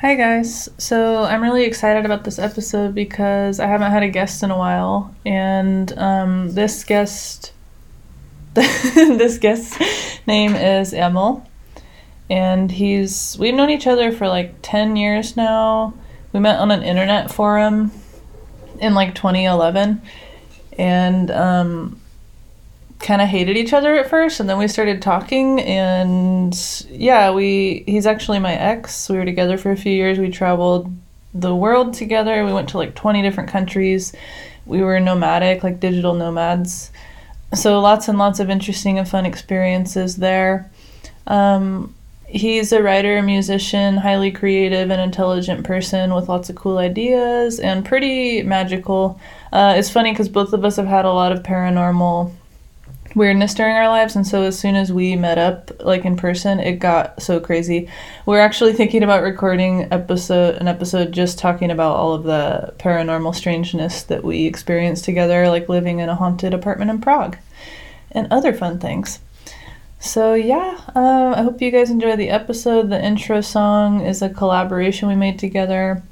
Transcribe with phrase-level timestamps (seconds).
[0.00, 0.70] Hi, guys.
[0.78, 4.56] So I'm really excited about this episode because I haven't had a guest in a
[4.56, 7.52] while, and um, this guest,
[8.54, 9.76] this guest's
[10.26, 11.46] name is Emil,
[12.30, 15.92] and he's we've known each other for like ten years now.
[16.32, 17.92] We met on an internet forum
[18.78, 20.00] in like 2011,
[20.78, 21.99] and um,
[23.00, 27.82] kind of hated each other at first and then we started talking and yeah we
[27.86, 29.08] he's actually my ex.
[29.08, 30.18] We were together for a few years.
[30.18, 30.94] We traveled
[31.32, 32.44] the world together.
[32.44, 34.12] We went to like 20 different countries.
[34.66, 36.90] We were nomadic like digital nomads.
[37.54, 40.70] So lots and lots of interesting and fun experiences there.
[41.26, 41.94] Um,
[42.26, 47.84] he's a writer musician highly creative and intelligent person with lots of cool ideas and
[47.84, 49.18] pretty magical.
[49.52, 52.32] Uh, it's funny because both of us have had a lot of paranormal
[53.14, 56.60] weirdness during our lives and so as soon as we met up like in person
[56.60, 57.88] it got so crazy.
[58.26, 63.34] We're actually thinking about recording episode an episode just talking about all of the paranormal
[63.34, 67.36] strangeness that we experienced together like living in a haunted apartment in prague
[68.12, 69.20] and other fun things.
[69.98, 72.90] So yeah uh, i hope you guys enjoy the episode.
[72.90, 76.02] The intro song is a collaboration we made together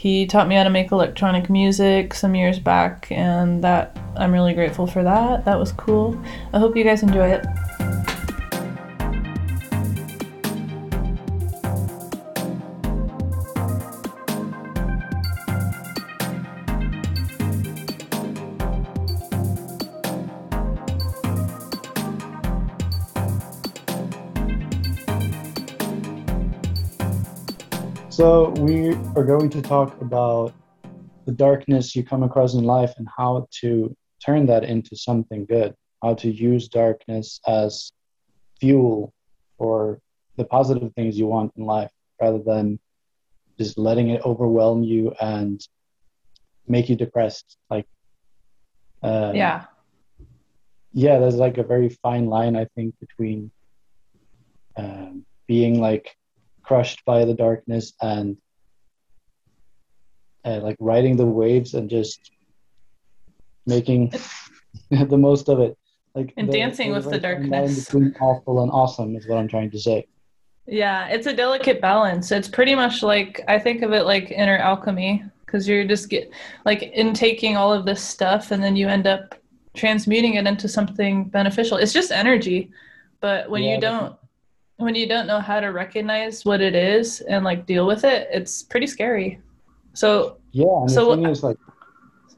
[0.00, 4.54] he taught me how to make electronic music some years back, and that I'm really
[4.54, 5.44] grateful for that.
[5.44, 6.18] That was cool.
[6.54, 7.44] I hope you guys enjoy it.
[28.20, 30.52] So, we are going to talk about
[31.24, 35.74] the darkness you come across in life and how to turn that into something good,
[36.02, 37.92] how to use darkness as
[38.60, 39.14] fuel
[39.56, 40.00] for
[40.36, 42.78] the positive things you want in life rather than
[43.58, 45.66] just letting it overwhelm you and
[46.68, 47.56] make you depressed.
[47.70, 47.86] Like,
[49.02, 49.64] um, yeah.
[50.92, 53.50] Yeah, there's like a very fine line, I think, between
[54.76, 56.14] um, being like
[56.70, 58.36] crushed by the darkness and
[60.44, 62.30] uh, like riding the waves and just
[63.66, 64.12] making
[64.90, 65.76] the most of it.
[66.14, 67.86] Like and the, dancing with the darkness.
[67.86, 70.06] between awful and awesome is what i'm trying to say.
[70.68, 72.30] Yeah it's a delicate balance.
[72.30, 76.30] It's pretty much like i think of it like inner alchemy because you're just get
[76.64, 79.34] like intaking all of this stuff and then you end up
[79.74, 81.78] transmuting it into something beneficial.
[81.78, 82.70] It's just energy
[83.20, 84.19] but when yeah, you don't
[84.80, 88.28] when you don't know how to recognize what it is and like deal with it,
[88.32, 89.40] it's pretty scary.
[89.92, 91.58] So yeah, so is like,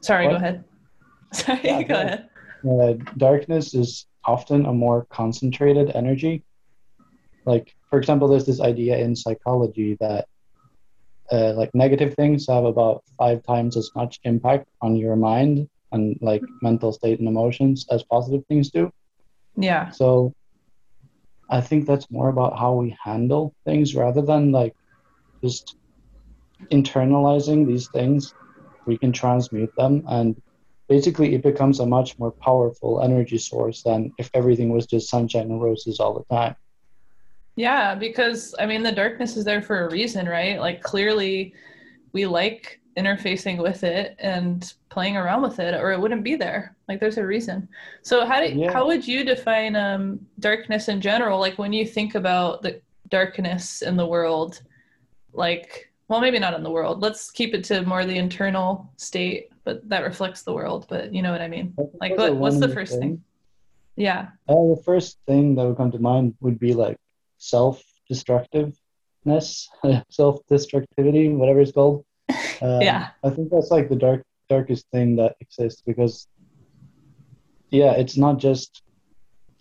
[0.01, 0.31] sorry, what?
[0.31, 0.63] go ahead.
[1.33, 2.29] Sorry, yeah, go ahead.
[2.69, 6.43] Uh, darkness is often a more concentrated energy.
[7.45, 10.27] Like, for example, there's this idea in psychology that
[11.31, 16.17] uh, like negative things have about five times as much impact on your mind and
[16.21, 18.91] like mental state and emotions as positive things do.
[19.55, 19.89] Yeah.
[19.89, 20.33] So
[21.53, 24.73] I think that's more about how we handle things rather than like
[25.43, 25.75] just
[26.71, 28.33] internalizing these things.
[28.87, 30.35] We can transmute them, and
[30.89, 35.51] basically, it becomes a much more powerful energy source than if everything was just sunshine
[35.51, 36.55] and roses all the time.
[37.55, 40.59] Yeah, because I mean, the darkness is there for a reason, right?
[40.59, 41.53] Like, clearly,
[42.13, 46.75] we like interfacing with it and playing around with it or it wouldn't be there.
[46.87, 47.67] Like there's a reason.
[48.01, 48.71] So how do yeah.
[48.71, 51.39] how would you define um, darkness in general?
[51.39, 54.61] Like when you think about the darkness in the world
[55.33, 57.01] like well maybe not in the world.
[57.01, 61.21] Let's keep it to more the internal state but that reflects the world but you
[61.21, 61.73] know what i mean.
[61.99, 63.23] Like what, what's the first thing, thing?
[63.95, 64.27] yeah.
[64.47, 66.97] Uh, the first thing that would come to mind would be like
[67.37, 68.73] self-destructiveness
[70.09, 72.05] self-destructivity whatever it's called
[72.61, 73.09] um, yeah.
[73.23, 76.27] I think that's like the dark darkest thing that exists because
[77.69, 78.83] yeah, it's not just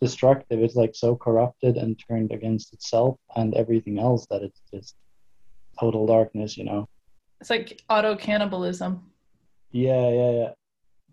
[0.01, 4.97] destructive, it's like so corrupted and turned against itself and everything else that it's just
[5.81, 6.89] total darkness, you know.
[7.41, 9.03] It's like auto cannibalism.
[9.71, 10.51] Yeah, yeah, yeah.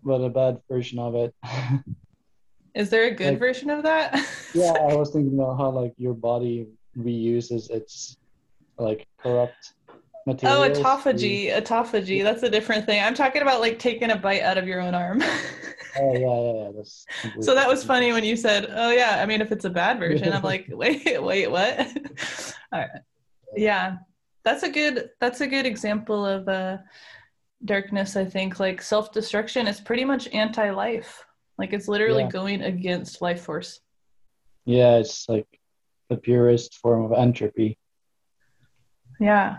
[0.02, 1.34] But a bad version of it.
[2.74, 4.14] Is there a good like, version of that?
[4.54, 8.16] yeah, I was thinking about how like your body reuses its
[8.78, 9.74] like corrupt
[10.26, 12.22] Oh, autophagy, autophagy.
[12.22, 13.02] That's a different thing.
[13.02, 15.22] I'm talking about like taking a bite out of your own arm.
[15.98, 17.40] oh yeah, yeah, yeah.
[17.40, 19.98] So that was funny when you said, "Oh yeah." I mean, if it's a bad
[19.98, 21.80] version, I'm like, "Wait, wait, what?"
[22.72, 22.88] All right.
[23.56, 23.96] Yeah,
[24.44, 25.10] that's a good.
[25.20, 26.78] That's a good example of uh,
[27.64, 28.14] darkness.
[28.16, 31.24] I think like self-destruction is pretty much anti-life.
[31.56, 32.30] Like it's literally yeah.
[32.30, 33.80] going against life force.
[34.66, 35.46] Yeah, it's like
[36.10, 37.78] the purest form of entropy.
[39.18, 39.58] Yeah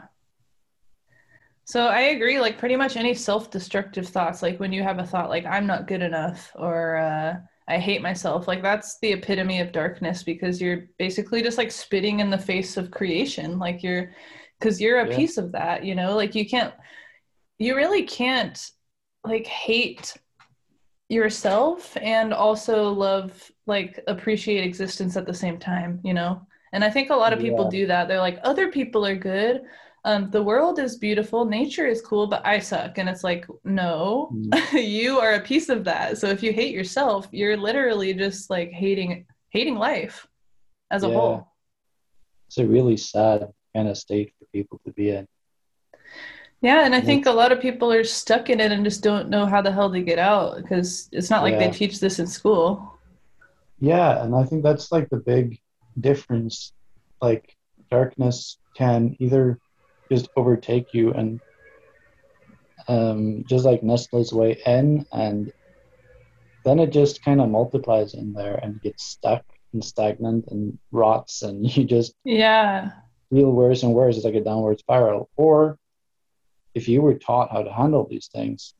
[1.72, 2.38] So I agree.
[2.38, 5.88] Like pretty much any self-destructive thoughts, like when you have a thought like "I'm not
[5.88, 7.36] good enough" or uh,
[7.70, 12.20] "I hate myself," like that's the epitome of darkness because you're basically just like spitting
[12.20, 13.58] in the face of creation.
[13.58, 14.12] Like you're,
[14.60, 15.16] because you're a Yeah.
[15.16, 15.86] piece of that.
[15.86, 16.74] You know, like you can't,
[17.58, 18.60] you really can't,
[19.24, 20.18] like hate
[21.08, 26.02] yourself and also love like appreciate existence at the same time.
[26.04, 27.72] You know, and I think a lot of people Yeah.
[27.80, 28.10] do that.
[28.10, 29.62] They're like, other people are good
[30.04, 32.98] um, the world is beautiful, nature is cool, but I suck.
[32.98, 34.74] And it's like, no, Mm.
[34.88, 36.18] you are a piece of that.
[36.18, 40.28] So if you hate yourself, you're literally just like hating hating life
[40.90, 41.14] as a Yeah.
[41.14, 41.48] whole.
[42.48, 45.28] It's a really sad kind of state for people to be in.
[46.62, 49.30] Yeah, and I think a lot of people are stuck in it and just don't
[49.30, 52.28] know how the hell to get out because it's not like they teach this in
[52.28, 53.00] school.
[53.80, 55.60] Yeah, and I think that's like the big
[56.00, 56.72] difference.
[57.20, 57.56] Like
[57.90, 59.60] darkness can either
[60.12, 61.40] just overtake you and
[62.88, 65.52] um, just like nestle its way in, and
[66.66, 69.44] then it just kind of multiplies in there and gets stuck
[69.74, 72.92] and stagnant and rots, and you just Yeah.
[73.32, 74.18] feel worse and worse.
[74.18, 75.30] It's like a downward spiral.
[75.38, 75.78] Or
[76.76, 78.74] if you were taught how to handle these things,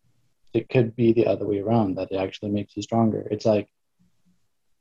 [0.54, 3.26] it could be the other way around that it actually makes you stronger.
[3.32, 3.70] It's like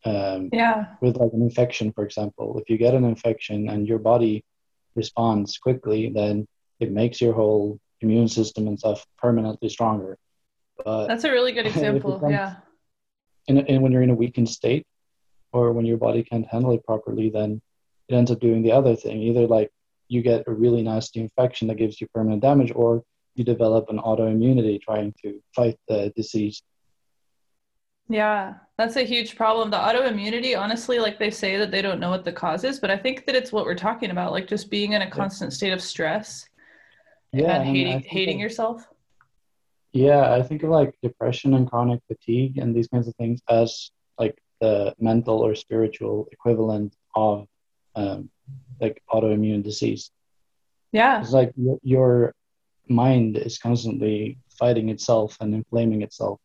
[0.05, 0.87] um, Yeah.
[1.01, 4.45] with like an infection, for example, if you get an infection and your body
[4.95, 6.47] responds quickly, then
[6.79, 10.19] it makes your whole immune system and stuff permanently stronger.
[10.85, 12.21] But That's a really good example.
[12.29, 12.57] Yeah.
[13.47, 14.87] in, in, when you're in a weakened state
[15.53, 17.61] or when your body can't handle it properly, then
[18.09, 19.23] it ends up doing the other thing.
[19.23, 19.71] Either like
[20.09, 23.03] you get a really nasty infection that gives you permanent damage, or
[23.35, 26.63] you develop an autoimmunity trying to fight the disease.
[28.09, 29.71] Yeah, that's a huge problem.
[29.71, 32.91] The autoimmunity, honestly, like they say that they don't know what the cause is, but
[32.91, 35.73] I think that it's what we're talking about, like just being in a constant state
[35.75, 36.49] of stress
[37.33, 38.87] Yeah, and and hating think hating that- yourself.
[39.93, 43.91] Yeah, I think of like depression and chronic fatigue and these kinds of things as
[44.19, 47.47] like the mental or spiritual equivalent of
[47.97, 48.31] um,
[48.81, 50.11] like autoimmune disease.
[50.93, 51.21] Yeah.
[51.21, 51.53] It's like
[51.83, 52.35] your
[52.89, 56.41] mind is constantly fighting itself and inflaming itself.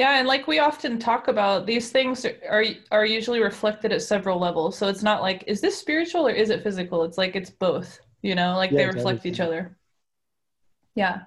[0.00, 4.38] Yeah, and like we often talk about, these things are are usually reflected at several
[4.38, 4.78] levels.
[4.78, 7.04] So it's not like is this spiritual or is it physical?
[7.04, 9.76] It's like it's both, you know, like Yeah, they reflect each other.
[10.94, 11.24] Yeah.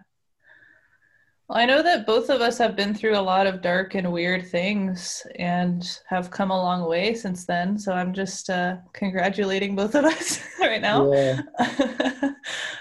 [1.47, 4.11] Well, I know that both of us have been through a lot of dark and
[4.11, 7.77] weird things and have come a long way since then.
[7.77, 11.11] So I'm just uh, congratulating both of us right now.
[11.11, 11.41] Yeah,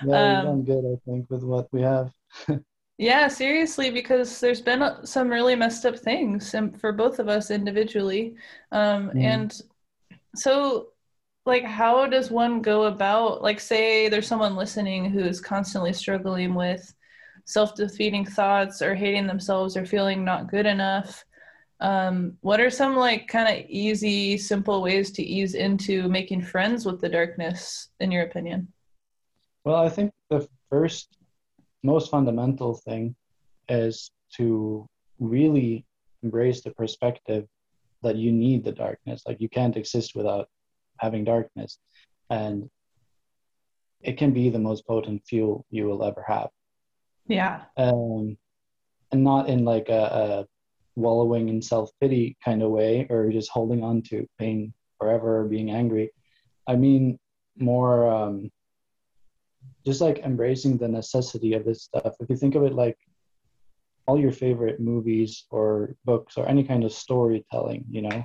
[0.00, 2.12] yeah, we've Um, done good, I think, with what we have.
[3.02, 7.50] Yeah, seriously, because there's been uh, some really messed up things for both of us
[7.50, 8.36] individually.
[8.70, 9.24] Um, Mhm.
[9.24, 9.62] And
[10.36, 10.92] so,
[11.44, 16.54] like, how does one go about, like, say there's someone listening who is constantly struggling
[16.54, 16.94] with
[17.44, 21.24] self-defeating thoughts or hating themselves or feeling not good enough?
[21.80, 26.86] Um, what are some, like, kind of easy, simple ways to ease into making friends
[26.86, 28.72] with the darkness, in your opinion?
[29.64, 31.18] Well, I think the first,
[31.82, 33.14] most fundamental thing
[33.68, 34.86] is to
[35.18, 35.84] really
[36.22, 37.46] embrace the perspective
[38.02, 39.22] that you need the darkness.
[39.26, 40.48] Like you can't exist without
[40.98, 41.78] having darkness.
[42.30, 42.68] And
[44.00, 46.48] it can be the most potent fuel you will ever have.
[47.26, 47.62] Yeah.
[47.76, 48.36] Um,
[49.12, 50.46] and not in like a, a
[50.96, 55.44] wallowing in self pity kind of way or just holding on to pain forever or
[55.44, 56.10] being angry.
[56.66, 57.18] I mean,
[57.58, 58.50] more um,
[59.84, 62.14] just like embracing the necessity of this stuff.
[62.20, 62.96] If you think of it like
[64.06, 68.24] all your favorite movies or books or any kind of storytelling, you know,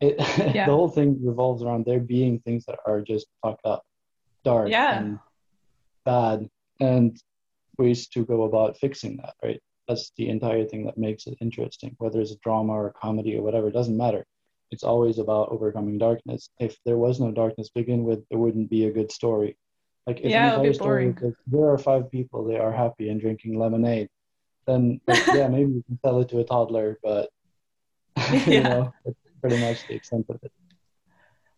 [0.00, 0.16] it
[0.54, 0.66] Yeah.
[0.66, 3.82] the whole thing revolves around there being things that are just fucked up,
[4.44, 4.98] dark, Yeah.
[4.98, 5.18] and
[6.04, 6.48] bad,
[6.80, 7.16] and
[7.78, 9.34] ways to go about fixing that.
[9.42, 9.60] Right?
[9.88, 11.94] That's the entire thing that makes it interesting.
[11.98, 14.24] Whether it's a drama or a comedy or whatever, it doesn't matter.
[14.70, 16.48] It's always about overcoming darkness.
[16.58, 19.56] If there was no darkness to begin with, it wouldn't be a good story.
[20.06, 23.20] Like if Yeah, would be story that there are five people, they are happy and
[23.20, 24.08] drinking lemonade,
[24.66, 27.28] then like, yeah, maybe you can sell it to a toddler, but
[28.46, 28.62] you Yeah.
[28.62, 30.52] know, that's pretty much the extent of it.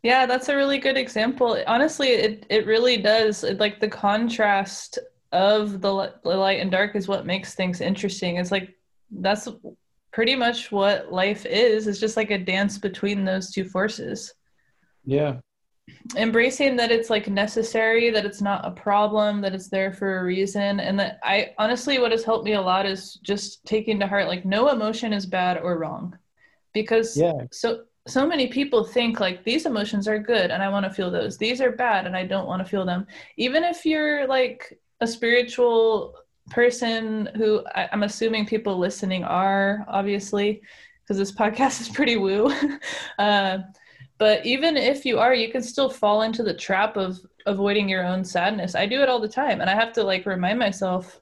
[0.02, 1.62] Yeah, that's a really good example.
[1.66, 3.42] Honestly, it it really does.
[3.42, 4.98] It, like the contrast
[5.32, 8.36] of the, the light and dark is what makes things interesting.
[8.36, 8.76] It's like
[9.10, 9.48] that's
[10.12, 11.86] pretty much what life is.
[11.86, 14.34] It's just like a dance between those two forces.
[15.04, 15.40] Yeah,
[16.16, 20.24] Embracing that it's like necessary, that it's not a problem, that it's there for a
[20.24, 24.06] reason, and that I honestly what has helped me a lot is just taking to
[24.06, 26.16] heart like no emotion is bad or wrong.
[26.72, 30.84] Because yeah, so so many people think like these emotions are good and i want
[30.84, 33.06] to feel those these are bad and i don't want to feel them
[33.38, 36.14] even if you're like a spiritual
[36.50, 40.62] person who I, am assuming people listening are obviously
[41.02, 42.52] because this podcast is pretty woo.
[43.18, 43.58] uh,
[44.18, 48.04] but even if you are, you can still fall into the trap of avoiding your
[48.04, 48.74] own sadness.
[48.74, 51.20] I do it all the time, and I have to like remind myself.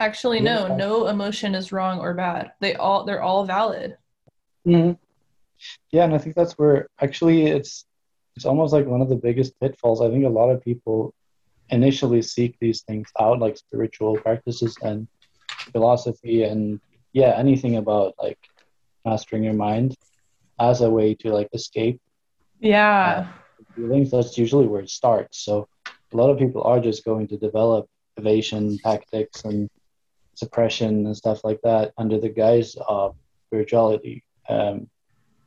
[0.00, 0.76] Actually, no, yeah.
[0.76, 2.52] no emotion is wrong or bad.
[2.60, 3.96] They all they're all valid.
[4.66, 4.92] Mm-hmm.
[5.90, 7.86] Yeah, and I think that's where actually it's
[8.36, 10.00] it's almost like one of the biggest pitfalls.
[10.00, 11.14] I think a lot of people
[11.70, 15.08] initially seek these things out, like spiritual practices and
[15.72, 16.80] philosophy, and
[17.12, 18.38] yeah, anything about like
[19.04, 19.94] mastering your mind
[20.58, 22.00] as a way to like escape.
[22.60, 23.28] Yeah.
[23.28, 24.10] Uh, feelings.
[24.10, 25.38] That's usually where it starts.
[25.38, 25.68] So
[26.12, 29.68] a lot of people are just going to develop evasion tactics and
[30.34, 34.24] suppression and stuff like that under the guise of spirituality.
[34.48, 34.88] Um,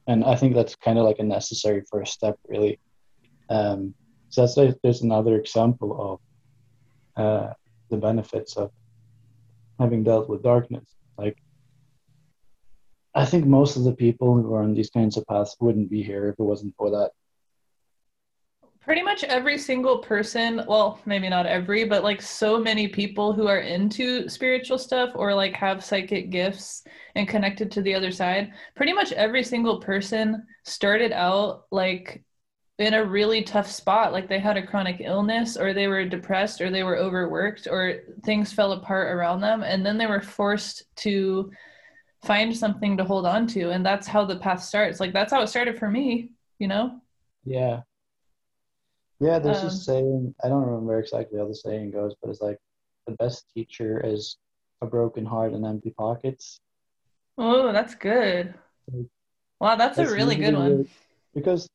[0.07, 2.79] and I think that's kind of like a necessary first step, really.
[3.49, 3.93] Um,
[4.29, 6.19] so that's like, there's another example
[7.17, 7.53] of uh,
[7.89, 8.71] the benefits of
[9.79, 10.87] having dealt with darkness.
[11.17, 11.37] Like,
[13.19, 16.01] I think most of the people who are on these kinds of paths wouldn't be
[16.01, 17.11] here if it wasn't for that.
[18.79, 23.45] Pretty much every single person well maybe not every but like so many people who
[23.45, 26.83] are into spiritual stuff or like have psychic gifts
[27.15, 32.23] and connected to the other side pretty much every single person started out like
[32.77, 34.13] in a really tough spot.
[34.13, 37.97] Like they had a chronic illness or they were depressed or they were overworked or
[38.23, 41.51] things fell apart around them and then they were forced to
[42.23, 45.41] find something to hold on to and that's how the path starts like that's how
[45.41, 46.99] it started for me you know
[47.45, 47.81] yeah
[49.19, 50.35] yeah, there's um, this saying.
[50.43, 52.57] I don't remember exactly how the saying goes, but it's like
[53.05, 54.37] the best teacher is
[54.81, 56.61] a broken heart and empty pockets.
[57.37, 58.53] Oh, that's good.
[59.59, 60.87] Wow, that's, that's a really good one.
[61.33, 61.67] because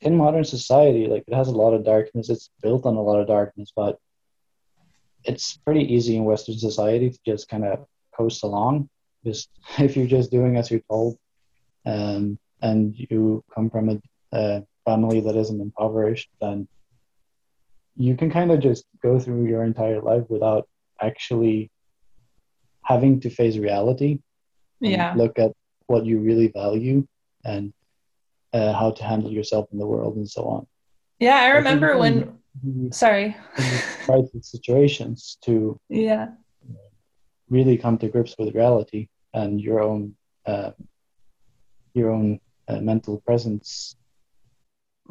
[0.00, 2.30] in modern society, like it has a lot of darkness.
[2.30, 3.98] It's built on a lot of darkness, but
[5.24, 7.84] it's pretty easy in Western society to just kind of
[8.16, 8.88] coast along.
[9.24, 9.48] Just
[9.78, 11.16] if you're just doing as you're told,
[11.86, 14.00] um, and you come from a,
[14.32, 16.68] a family that isn't impoverished, then
[17.96, 20.68] you can kind of just go through your entire life without
[21.00, 21.70] actually
[22.84, 24.18] having to face reality.
[24.80, 25.14] Yeah.
[25.16, 25.52] Look at
[25.86, 27.06] what you really value
[27.44, 27.72] and
[28.52, 30.66] uh, how to handle yourself in the world and so on.
[31.18, 32.38] Yeah, I remember I when.
[32.90, 33.36] Sorry.
[33.54, 35.78] crisis situations to.
[35.88, 36.28] Yeah.
[37.50, 40.14] Really come to grips with reality and your own,
[40.46, 40.70] uh,
[41.94, 43.96] your own uh, mental presence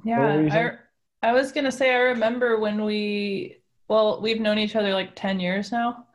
[0.04, 0.78] yeah,
[1.22, 5.16] I, I was gonna say I remember when we well we've known each other like
[5.16, 6.06] ten years now,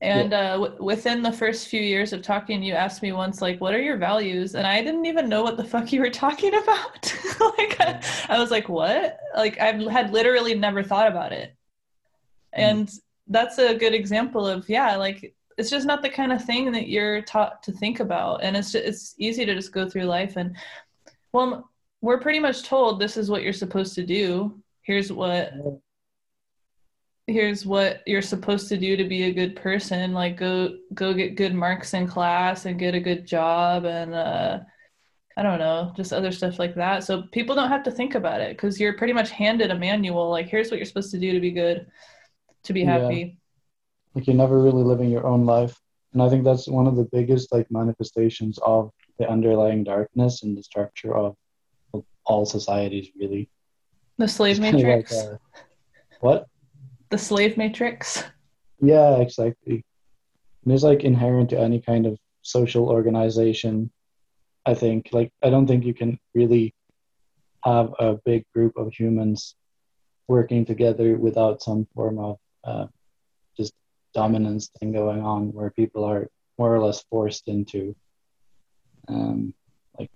[0.00, 0.38] and yeah.
[0.38, 3.74] uh, w- within the first few years of talking, you asked me once like, "What
[3.74, 7.14] are your values?" And I didn't even know what the fuck you were talking about.
[7.58, 11.50] like I, I, was like, "What?" Like I had literally never thought about it,
[12.56, 12.58] mm.
[12.58, 12.90] and
[13.28, 16.88] that's a good example of yeah, like it's just not the kind of thing that
[16.88, 20.36] you're taught to think about, and it's just, it's easy to just go through life
[20.36, 20.56] and
[21.32, 24.58] well we're pretty much told this is what you're supposed to do.
[24.82, 25.52] Here's what
[27.26, 31.36] here's what you're supposed to do to be a good person like go go get
[31.36, 34.58] good marks in class and get a good job and uh
[35.36, 37.04] I don't know, just other stuff like that.
[37.04, 40.28] So people don't have to think about it because you're pretty much handed a manual.
[40.28, 41.86] Like, here's what you're supposed to do to be good,
[42.64, 43.38] to be happy.
[44.14, 45.78] Like you're never really living your own life,
[46.12, 50.56] and I think that's one of the biggest like manifestations of the underlying darkness and
[50.56, 51.36] the structure of
[52.24, 53.48] all societies really.
[54.18, 55.12] The slave matrix.
[55.12, 55.36] Like, uh,
[56.20, 56.46] what?
[57.10, 58.24] The slave matrix.
[58.80, 59.84] Yeah, exactly.
[60.64, 63.90] And it's like inherent to any kind of social organization.
[64.66, 66.74] I think like I don't think you can really
[67.64, 69.54] have a big group of humans
[70.28, 72.86] working together without some form of uh,
[74.14, 77.94] dominance thing going on where people are more or less forced into
[79.08, 79.54] um,
[79.98, 80.10] like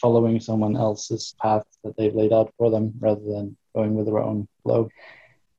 [0.00, 4.18] following someone else's path that they've laid out for them rather than going with their
[4.18, 4.88] own flow.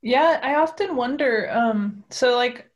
[0.02, 1.50] Yeah, I often wonder.
[1.52, 2.70] Um, so like,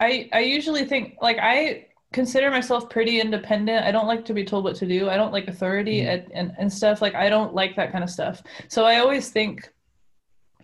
[0.00, 3.84] I I usually think like I consider myself pretty independent.
[3.84, 5.10] I don't like to be told what to do.
[5.10, 6.08] I don't like authority mm.
[6.08, 7.02] and, and and stuff.
[7.02, 8.42] Like I don't like that kind of stuff.
[8.68, 9.68] So I always think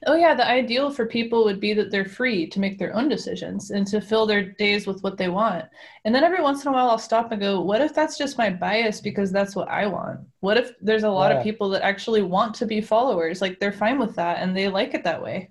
[0.07, 3.09] oh yeah the ideal for people would be that they're free to make their own
[3.09, 5.65] decisions and to fill their days with what they want.
[6.05, 8.39] And then every once in a while i'll stop and go what if that's just
[8.39, 10.21] my bias because that's what i want?
[10.41, 11.39] What if there's a lot yeah.
[11.39, 13.41] of people that actually want to be followers?
[13.41, 15.51] Like they're fine with that and they like it that way.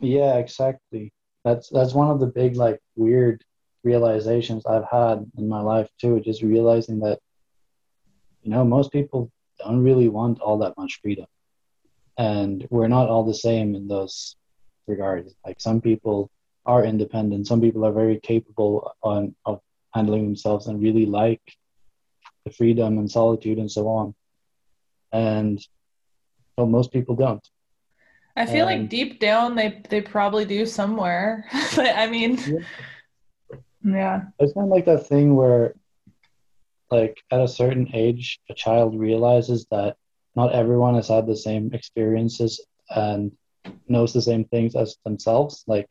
[0.00, 1.12] Yeah exactly.
[1.44, 3.44] That's that's one of the big like weird
[3.84, 7.18] realizations i've had in my life too just realizing that
[8.42, 9.30] you know most people
[9.60, 11.26] don't really want all that much freedom
[12.18, 14.36] and we're not all the same in those
[14.88, 15.34] regards.
[15.46, 16.30] Like some people
[16.66, 19.60] are independent, some people are very capable on of
[19.94, 21.40] handling themselves and really like
[22.44, 24.14] the freedom and solitude and so on.
[25.12, 25.64] And
[26.56, 27.46] well, most people don't.
[28.36, 31.46] I feel like deep down they they probably do somewhere.
[31.76, 32.58] but I mean yeah.
[33.84, 34.20] yeah.
[34.38, 35.74] It's kind of like that thing where
[36.90, 39.96] like at a certain age a child realizes that
[40.38, 43.32] not everyone has had the same experiences and
[43.88, 45.64] knows the same things as themselves.
[45.66, 45.88] Like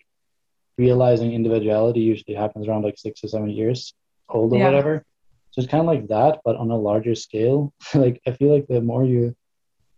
[0.78, 3.94] realizing individuality usually happens around like six or seven years
[4.30, 4.68] old or yeah.
[4.68, 5.04] whatever.
[5.52, 7.74] So it's kind of like that, but on a larger scale.
[7.94, 9.36] like I feel like the more you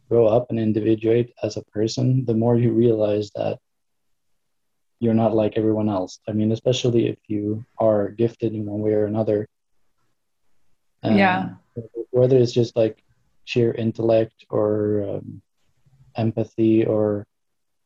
[0.10, 3.60] grow up and individuate as a person, the more you realize that
[5.00, 6.20] you're not like everyone else.
[6.28, 9.48] I mean, especially if you are gifted in one way or another.
[11.04, 11.50] Um, yeah.
[12.10, 13.04] Whether it's just like
[13.50, 14.70] sheer intellect or
[15.10, 15.42] um,
[16.16, 17.26] empathy or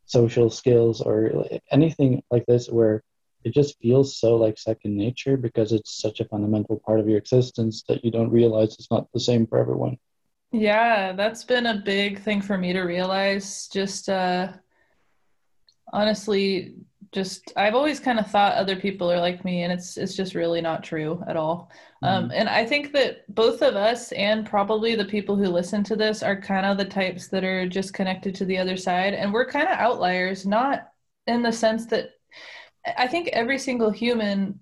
[0.05, 3.01] social skills or anything like this, where
[3.46, 7.17] it just feels so like second nature because it's such a fundamental part of your
[7.17, 9.98] existence that you don't realize it's not the same for everyone.
[10.51, 13.70] Yeah, that's been a big thing for me to realize.
[13.72, 14.51] Just uh,
[15.93, 16.75] honestly,
[17.13, 20.36] just I've always kind of thought other people are like me, and it's it's just
[20.36, 21.72] really not true at all.
[22.01, 22.25] Um, mm-hmm.
[22.25, 25.96] Um, and I think that both of us and probably the people who listen to
[25.96, 29.32] this are kind of the types that are just connected to the other side, and
[29.32, 30.89] we're kind of outliers, not
[31.27, 32.10] in the sense that
[32.98, 34.60] I think every single human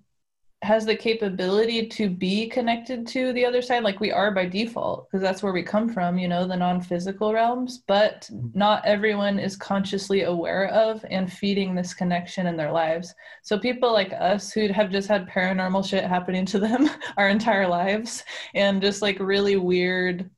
[0.62, 5.08] has the capability to be connected to the other side like we are by default
[5.08, 8.56] because that's where we come from you know the non-physical realms but mm-hmm.
[8.56, 13.92] not everyone is consciously aware of and feeding this connection in their lives so people
[13.92, 18.80] like us who have just had paranormal shit happening to them our entire lives and
[18.80, 20.30] just like really weird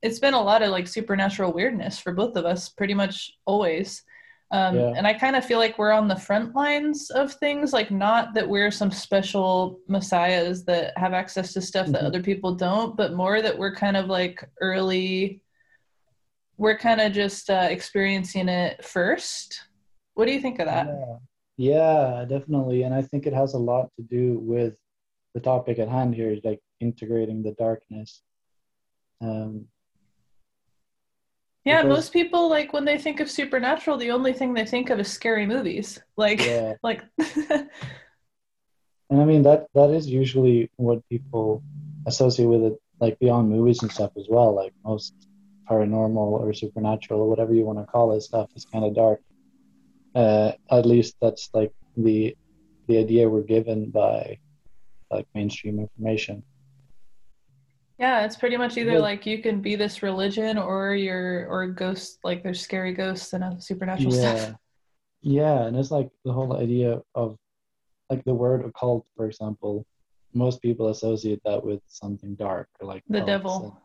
[0.00, 4.04] it's been a lot of like supernatural weirdness for both of us pretty much always
[4.54, 4.92] um, yeah.
[4.96, 8.34] And I kind of feel like we're on the front lines of things, like not
[8.34, 11.94] that we're some special messiahs that have access to stuff mm-hmm.
[11.94, 15.42] that other people don't, but more that we're kind of like early,
[16.56, 19.60] we're kind of just uh, experiencing it first.
[20.14, 20.86] What do you think of that?
[21.56, 22.20] Yeah.
[22.20, 22.84] yeah, definitely.
[22.84, 24.74] And I think it has a lot to do with
[25.34, 28.22] the topic at hand here, like integrating the darkness.
[29.20, 29.66] Um,
[31.64, 34.90] yeah, because, most people like when they think of supernatural, the only thing they think
[34.90, 36.00] of is scary movies.
[36.16, 36.74] Like, yeah.
[36.82, 37.02] like.
[37.18, 37.68] and
[39.10, 41.62] I mean that that is usually what people
[42.06, 44.54] associate with it, like beyond movies and stuff as well.
[44.54, 45.12] Like most
[45.68, 49.20] paranormal or supernatural or whatever you want to call it stuff is kind of dark.
[50.14, 52.36] Uh, at least that's like the
[52.86, 54.38] the idea we're given by
[55.10, 56.42] like mainstream information.
[57.98, 62.18] Yeah, it's pretty much either like you can be this religion or you're or ghosts
[62.24, 64.36] like there's scary ghosts and a supernatural yeah.
[64.36, 64.56] stuff.
[65.22, 67.38] Yeah, and it's like the whole idea of
[68.10, 69.86] like the word occult, for example.
[70.32, 73.80] Most people associate that with something dark or like the devil.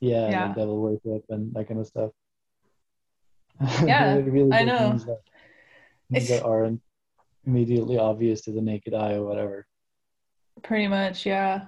[0.00, 0.46] yeah, yeah.
[0.46, 2.10] Like devil worship and that kind of stuff.
[3.84, 4.90] Yeah, really I know.
[4.90, 5.20] Things that,
[6.12, 6.82] things that aren't
[7.46, 9.66] immediately obvious to the naked eye or whatever.
[10.62, 11.66] Pretty much, yeah.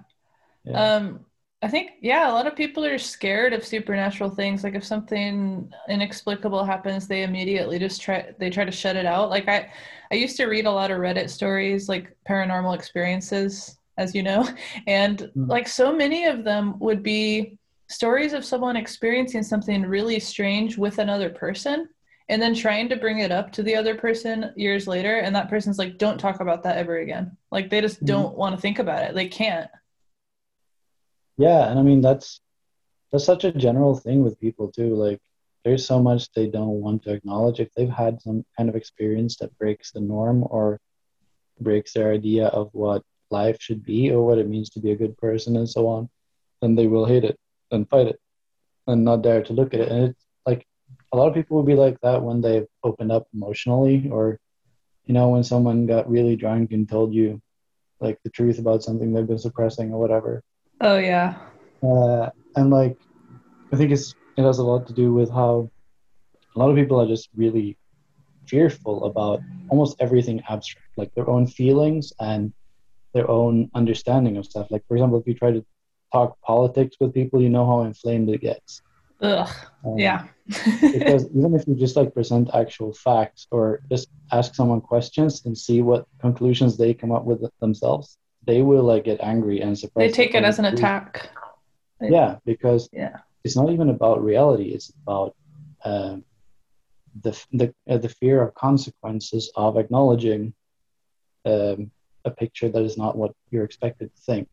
[0.64, 0.96] yeah.
[0.96, 1.24] Um,
[1.62, 4.64] I think yeah, a lot of people are scared of supernatural things.
[4.64, 9.28] Like if something inexplicable happens, they immediately just try they try to shut it out.
[9.28, 9.70] Like I
[10.10, 14.48] I used to read a lot of Reddit stories like paranormal experiences, as you know,
[14.86, 15.48] and mm.
[15.48, 20.98] like so many of them would be stories of someone experiencing something really strange with
[20.98, 21.88] another person
[22.30, 25.50] and then trying to bring it up to the other person years later and that
[25.50, 27.36] person's like don't talk about that ever again.
[27.50, 28.06] Like they just mm.
[28.06, 29.14] don't want to think about it.
[29.14, 29.68] They can't
[31.44, 32.40] yeah and i mean that's
[33.10, 35.20] that's such a general thing with people too like
[35.64, 37.60] there's so much they don't want to acknowledge.
[37.60, 40.80] If they've had some kind of experience that breaks the norm or
[41.60, 44.96] breaks their idea of what life should be or what it means to be a
[44.96, 46.08] good person and so on
[46.60, 47.38] then they will hate it
[47.70, 48.18] and fight it
[48.86, 49.90] and not dare to look at it.
[49.90, 50.66] And it's like
[51.12, 54.38] a lot of people will be like that when they've opened up emotionally or
[55.06, 57.40] you know when someone got really drunk and told you
[58.00, 60.42] like the truth about something they've been suppressing or whatever
[60.80, 61.36] Oh yeah.
[61.82, 62.96] Uh, and like,
[63.72, 65.70] I think it's it has a lot to do with how
[66.54, 67.76] a lot of people are just really
[68.46, 72.52] fearful about almost everything abstract, like their own feelings and
[73.12, 74.70] their own understanding of stuff.
[74.70, 75.64] Like for example, if you try to
[76.12, 78.82] talk politics with people, you know how inflamed it gets.
[79.22, 79.48] Ugh.
[79.84, 80.26] Um, yeah.
[80.80, 85.56] because even if you just like present actual facts or just ask someone questions and
[85.56, 90.10] see what conclusions they come up with themselves, they will like get angry and suppress.
[90.10, 91.30] They take it as an attack.
[92.00, 94.70] Yeah, because yeah, it's not even about reality.
[94.70, 95.34] It's about
[95.84, 96.24] um,
[97.22, 100.54] the the uh, the fear of consequences of acknowledging
[101.44, 101.90] um,
[102.24, 104.48] a picture that is not what you're expected to think.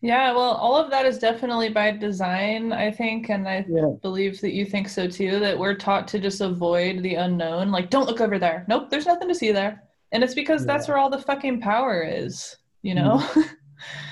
[0.00, 3.92] Yeah, well, all of that is definitely by design, I think, and I Yeah.
[4.02, 7.70] believe that you think so too, that we're taught to just avoid the unknown.
[7.70, 8.64] Like, don't look over there.
[8.66, 9.84] Nope, there's nothing to see there.
[10.10, 13.18] And it's because that's where all the fucking power is, you know?
[13.18, 13.50] Mm.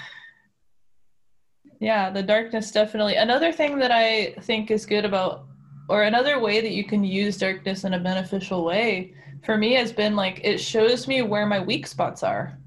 [1.80, 3.16] yeah, the darkness definitely.
[3.16, 5.46] Another thing that I think is good about,
[5.88, 9.92] or another way that you can use darkness in a beneficial way for me has
[9.92, 12.59] been like, it shows me where my weak spots are.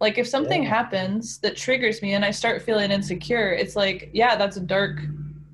[0.00, 0.70] Like if something Yeah.
[0.70, 5.00] happens that triggers me and I start feeling insecure, it's like, yeah, that's dark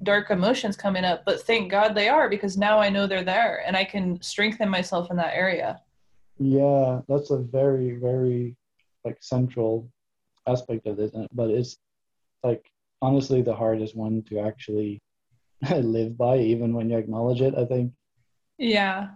[0.02, 3.64] dark emotions coming up, but thank God they are because now I know they're there
[3.66, 5.80] and I can strengthen myself in that area.
[6.38, 8.54] Yeah, that's a very, very
[9.04, 9.90] like central
[10.46, 11.78] aspect of uh, But it's
[12.42, 12.64] like
[13.02, 15.00] honestly the hardest one to actually
[15.70, 17.92] live by, even when you acknowledge it, I think.
[18.58, 19.08] Yeah.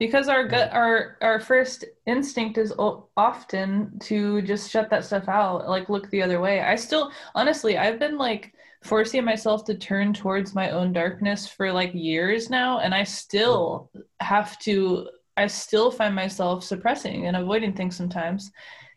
[0.00, 2.74] Because our gut our our first instinct is
[3.16, 6.60] often to just shut that stuff out, like look the other way.
[6.60, 11.72] I still honestly, I've been like forcing myself to turn towards my own darkness for
[11.72, 13.90] like years now and I still
[14.20, 18.52] have to I still find myself suppressing and avoiding things sometimes.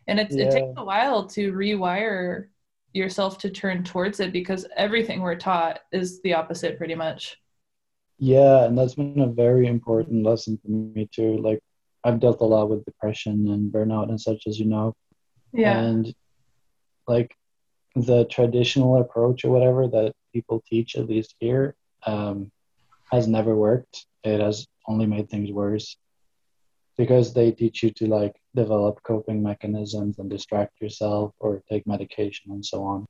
[0.07, 0.49] And it Yeah.
[0.49, 2.47] takes a while to rewire
[2.93, 7.37] yourself to turn towards it because everything we're taught is the opposite pretty much.
[8.17, 11.37] Yeah, and that's been a very important lesson for me too.
[11.37, 11.59] Like
[12.03, 14.95] I've dealt a lot with depression and burnout and such, as you know.
[15.53, 15.77] Yeah.
[15.79, 16.13] And
[17.07, 17.35] like
[17.95, 22.51] the traditional approach or whatever that people teach, at least here, um,
[23.11, 24.05] has never worked.
[24.23, 25.97] It has only made things worse
[26.97, 32.51] because they teach you to like develop coping mechanisms and distract yourself or take medication
[32.51, 33.05] and so on.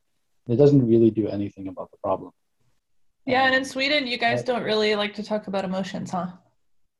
[0.47, 2.31] It doesn't really do anything about the problem.
[3.25, 6.27] Yeah, and in Um, Sweden, you guys don't really like to talk about emotions, huh?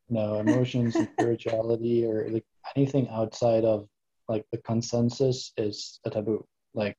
[0.09, 2.45] no emotions and spirituality or like
[2.75, 3.87] anything outside of
[4.27, 6.97] like the consensus is a taboo like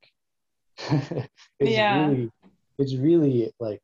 [1.61, 1.99] it's Yeah.
[2.07, 2.31] really
[2.79, 3.81] it's really like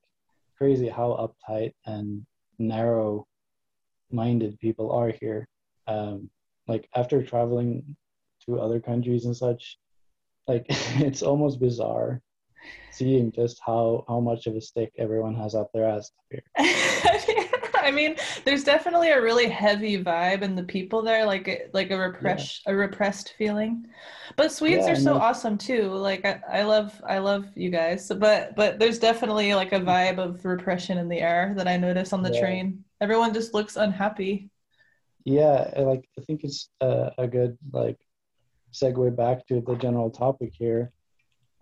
[0.58, 2.24] crazy how uptight and
[2.58, 3.26] narrow
[4.10, 5.46] minded people are here
[5.86, 6.30] um
[6.68, 7.96] like after traveling
[8.44, 9.78] to other countries and such
[10.48, 12.20] like it's almost bizarre
[12.90, 16.42] seeing just how how much of a stick everyone has up their ass here
[17.76, 21.90] I mean, there's definitely a really heavy vibe in the people there, like a, like
[21.90, 23.86] a repress a repressed feeling.
[24.36, 25.90] But Swedes Yeah, are so awesome too.
[25.90, 28.08] Like I, I love I love you guys.
[28.08, 32.12] But but there's definitely like a vibe of repression in the air that I notice
[32.14, 32.38] on the Yeah.
[32.38, 32.84] train.
[33.02, 34.50] Everyone just looks unhappy.
[35.24, 37.98] Yeah, I like I think it's a, a good like
[38.72, 40.92] segue back to the general topic here,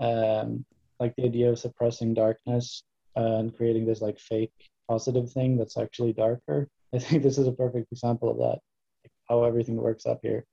[0.01, 0.65] um,
[0.99, 2.83] like the idea of suppressing darkness
[3.17, 4.53] uh, and creating this like fake
[4.89, 6.69] positive thing that's actually darker.
[6.95, 8.59] I think this is a perfect example of that,
[9.05, 10.45] like how everything works up here.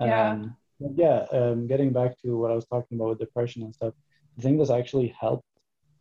[0.00, 0.30] Yeah.
[0.30, 0.56] Um,
[0.96, 3.94] yeah, um, getting back to what I was talking about with depression and stuff,
[4.36, 5.46] the thing that's actually helped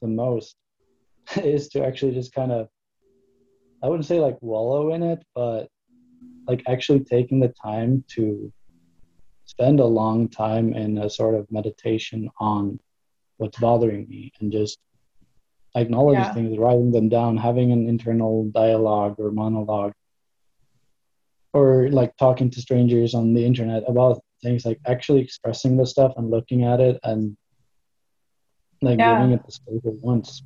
[0.02, 0.56] the most
[1.44, 2.70] is to actually just kind of,
[3.84, 5.68] I wouldn't say like wallow in it, but
[6.48, 8.52] like actually taking the time to
[9.46, 12.80] spend a long time in a sort of meditation on
[13.38, 14.80] what's bothering me and just
[15.76, 16.34] acknowledging Yeah.
[16.34, 19.94] things, writing them down, having an internal dialogue or monologue,
[21.54, 26.14] or like talking to strangers on the internet about things, like actually expressing the stuff
[26.18, 27.38] and looking at it and
[28.82, 29.18] like Yeah.
[29.18, 30.44] giving it the space it wants.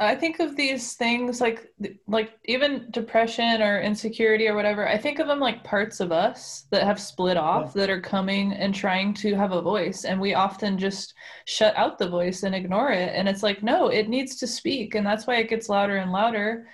[0.00, 1.72] I think of these things like
[2.08, 4.88] like even depression or insecurity or whatever.
[4.88, 8.52] I think of them like parts of us that have split off that are coming
[8.52, 11.14] and trying to have a voice and we often just
[11.46, 14.96] shut out the voice and ignore it and it's like no, it needs to speak
[14.96, 16.66] and that's why it gets louder and louder.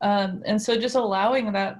[0.00, 1.78] Um, and so just allowing that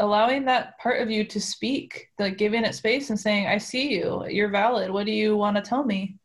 [0.00, 3.92] allowing that part of you to speak, like giving it space and saying I see
[3.94, 4.26] you.
[4.28, 4.90] You're valid.
[4.90, 6.18] What do you want to tell me?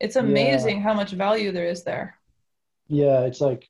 [0.00, 0.24] It's Yeah.
[0.24, 2.19] amazing how much value there is there.
[2.90, 3.68] Yeah, it's like,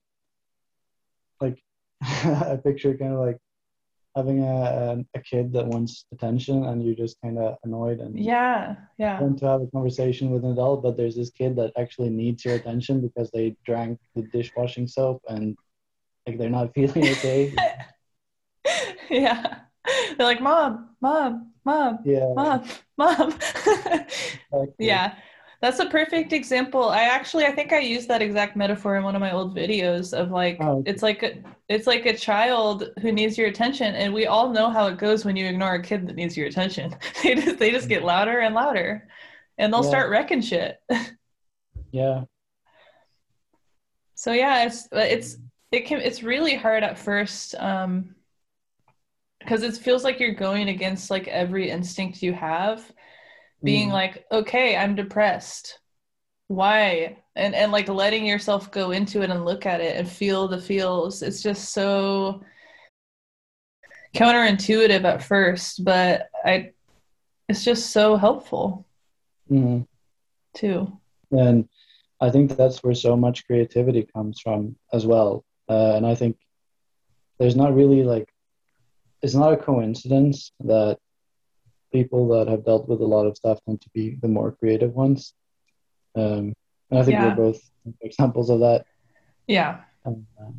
[1.40, 1.62] like
[2.02, 3.38] I picture kind of like
[4.16, 8.76] having a, a kid that wants attention and you're just kind of annoyed and Yeah,
[8.98, 9.20] yeah.
[9.20, 12.44] want to have a conversation with an adult, but there's this kid that actually needs
[12.44, 15.56] your attention because they drank the dishwashing soap and
[16.26, 17.54] like they're not feeling okay.
[19.10, 19.58] yeah.
[20.16, 22.64] They're like, Mom, Mom, Mom, yeah, Mom,
[22.96, 23.32] Mom.
[23.32, 24.74] exactly.
[24.78, 25.14] yeah.
[25.60, 26.88] That's a perfect example.
[26.88, 30.12] I actually I think I used that exact metaphor in one of my old videos
[30.18, 34.14] of like Oh, it's like a, it's like a child who needs your attention and
[34.14, 36.96] we all know how it goes when you ignore a kid that needs your attention.
[37.22, 39.08] they just they just get louder and louder
[39.58, 39.88] and they'll Yeah.
[39.88, 40.80] start wrecking shit.
[41.92, 42.24] yeah,
[44.14, 45.36] So yeah, it's it's
[45.72, 48.14] it can it's really hard at first um
[49.38, 52.90] because it feels like you're going against like every instinct you have
[53.62, 53.92] being Mm.
[53.92, 55.78] like okay i'm depressed
[56.48, 60.48] why and and like letting yourself go into it and look at it and feel
[60.48, 62.42] the feels it's just so
[64.14, 66.70] counterintuitive at first but i
[67.48, 68.86] it's just so helpful
[69.50, 69.86] Mhm.
[70.54, 70.98] too
[71.32, 71.68] And
[72.20, 75.44] I think that's where so much creativity comes from as well.
[75.68, 76.36] Uh, and I think
[77.38, 78.28] there's not really like,
[79.22, 80.98] it's not a coincidence that
[81.92, 84.94] people that have dealt with a lot of stuff tend to be the more creative
[84.94, 85.34] ones.
[86.14, 86.54] Um,
[86.90, 87.28] and I think Yeah.
[87.28, 87.60] we're both
[88.00, 88.84] examples of that.
[89.46, 90.50] yeah Um, uh,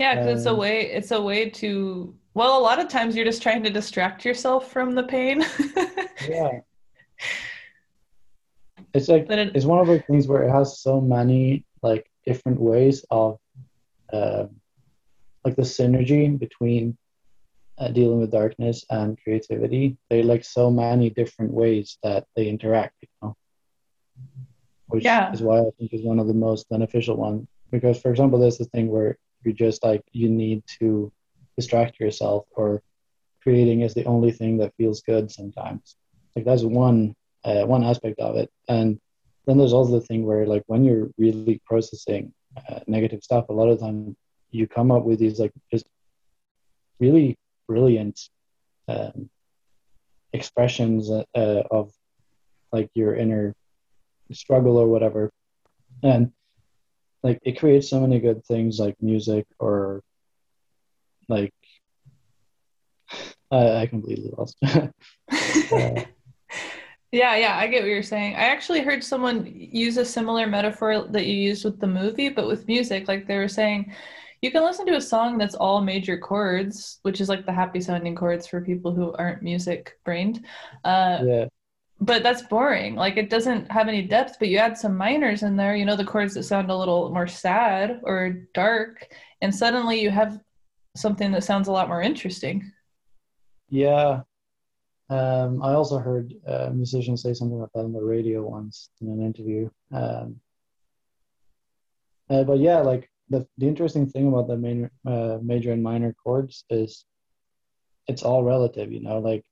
[0.00, 3.16] Yeah, because it's a Um, way it's a way to well, a lot of times
[3.16, 5.42] you're just trying to distract yourself from the pain.
[6.28, 6.60] yeah.
[8.94, 12.60] It's like, it- it's one of those things where it has so many like different
[12.60, 13.38] ways of
[14.12, 14.50] um,
[15.44, 16.96] like the synergy between
[17.78, 19.96] uh, dealing with darkness and creativity.
[20.10, 23.36] They're like so many different ways that they interact you know
[24.88, 25.32] which Yeah.
[25.32, 27.46] is why i think is one of the most beneficial ones.
[27.70, 31.12] Because for example there's this thing where you just like you need to
[31.56, 32.82] distract yourself or
[33.42, 35.96] creating is the only thing that feels good sometimes.
[36.34, 37.14] Like that's one
[37.44, 38.50] uh, one aspect of it.
[38.68, 38.98] And
[39.46, 42.32] then there's also the thing where like when you're really processing
[42.68, 44.16] uh, negative stuff a lot of time
[44.50, 45.86] you come up with these like just
[47.00, 47.36] really
[47.68, 48.20] brilliant
[48.88, 49.28] um,
[50.32, 51.92] expressions uh, uh, of
[52.72, 53.54] like your inner
[54.32, 55.30] struggle or whatever
[56.02, 56.32] and
[57.22, 60.02] like it creates so many good things like music or
[61.28, 61.52] like
[63.50, 64.88] I, completely lost Uh,
[67.10, 68.34] Yeah, yeah, I get what you're saying.
[68.34, 72.46] I actually heard someone use a similar metaphor that you used with the movie, but
[72.46, 73.08] with music.
[73.08, 73.94] Like they were saying,
[74.42, 77.80] you can listen to a song that's all major chords, which is like the happy
[77.80, 80.44] sounding chords for people who aren't music brained.
[80.84, 81.44] Uh, yeah
[82.00, 82.94] but that's boring.
[82.94, 85.96] Like it doesn't have any depth, but you add some minors in there, you know,
[85.96, 89.08] the chords that sound a little more sad or dark,
[89.42, 90.40] and suddenly you have
[90.96, 92.70] something that sounds a lot more interesting.
[93.68, 94.20] Yeah.
[95.10, 99.08] Um, I also heard a musician say something like that on the radio once in
[99.08, 99.70] an interview.
[99.90, 100.36] Um,
[102.30, 106.14] uh, but yeah, like the, the interesting thing about the main, uh, major and minor
[106.22, 107.04] chords is
[108.06, 109.44] it's all relative, you know, like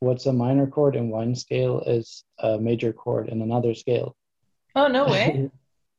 [0.00, 4.16] what's a minor chord in one scale is a major chord in another scale.
[4.74, 5.50] Oh, no way.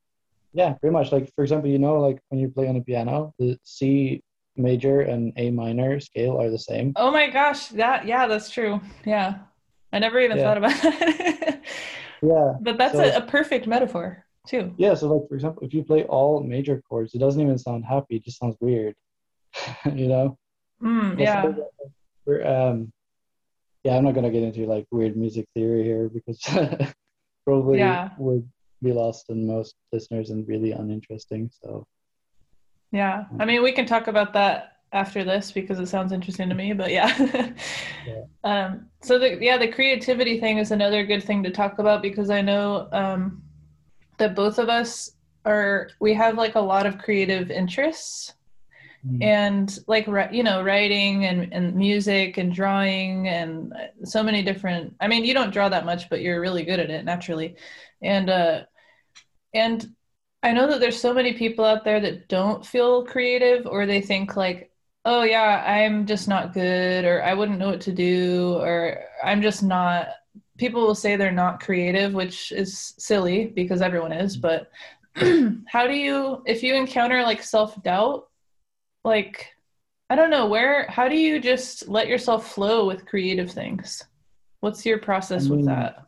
[0.53, 1.11] yeah, pretty much.
[1.11, 4.23] Like, for example, you know, like when you play on a piano, the C
[4.57, 6.93] major and A minor scale are the same.
[6.95, 8.81] Oh my gosh, that yeah, that's true.
[9.05, 9.39] Yeah.
[9.93, 10.43] I never even Yeah.
[10.43, 11.61] thought about that.
[12.23, 12.53] Yeah.
[12.61, 14.73] but that's So- a, a perfect metaphor too.
[14.77, 17.85] Yeah, so like for example, if you play all major chords, it doesn't even sound
[17.85, 18.95] happy, it just sounds weird.
[19.93, 20.37] you know?
[20.81, 21.53] Mm, yeah.
[22.25, 22.91] We're, um
[23.83, 26.39] yeah, I'm not gonna get into like weird music theory here because
[27.45, 28.09] probably Yeah.
[28.17, 28.47] would
[28.81, 31.51] be lost in most listeners and really uninteresting.
[31.61, 31.85] So
[32.91, 33.25] Yeah.
[33.39, 36.73] I mean, we can talk about that after this because it sounds interesting to me,
[36.73, 37.11] but yeah.
[38.07, 38.23] Yeah.
[38.43, 42.31] Um, so the yeah, the creativity thing is another good thing to talk about because
[42.31, 43.43] I know um,
[44.21, 45.11] that both of us
[45.45, 48.33] are we have like a lot of creative interests.
[49.05, 54.93] Mm, and like you know writing and, and music and drawing and so many different
[55.01, 57.55] i mean you don't draw that much but you're really good at it naturally.
[58.03, 58.61] And uh
[59.55, 59.89] and
[60.43, 64.01] i know that there's so many people out there that don't feel creative or they
[64.01, 64.71] think like
[65.05, 69.41] oh yeah i'm just not good or i wouldn't know what to do or i'm
[69.41, 70.09] just not
[70.61, 74.67] people will say they're not creative which is silly because everyone is mm-hmm.
[75.15, 78.29] but how do you if you encounter like self-doubt
[79.03, 79.47] like
[80.09, 84.03] i don't know where how do you just let yourself flow with creative things
[84.61, 86.05] what's your process I with that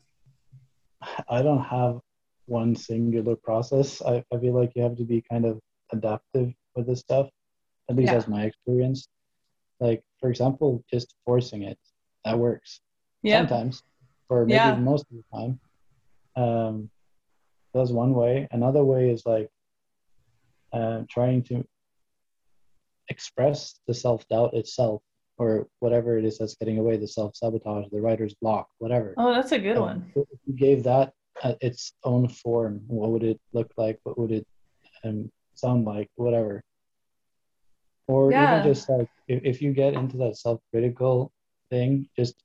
[1.30, 2.00] I don't have
[2.46, 4.02] one singular process.
[4.02, 5.60] I, I feel like you have to be kind of
[5.92, 7.30] adaptive with this stuff.
[7.90, 8.14] At least Yeah.
[8.14, 9.08] that's my experience.
[9.80, 11.78] Like for example, just forcing it.
[12.26, 12.80] That works.
[13.22, 13.84] yeah sometimes,
[14.30, 14.76] or maybe Yeah.
[14.76, 15.60] most of the time.
[16.36, 16.90] Um,
[17.74, 18.48] that's one way.
[18.52, 19.50] Another way is like
[20.72, 21.66] uh, trying to
[23.10, 25.02] express the self doubt itself,
[25.38, 29.14] or whatever it is that's getting away, the self sabotage, the writer's block, whatever.
[29.18, 33.12] oh that's a good Um, one If you gave that uh, its own form, what
[33.12, 34.00] would it look like?
[34.04, 34.48] What would it
[35.04, 36.10] um, sound like?
[36.16, 36.64] Whatever.
[38.08, 38.44] Or Yeah.
[38.60, 41.32] even just like if, if you get into that self critical
[41.70, 42.36] thing, just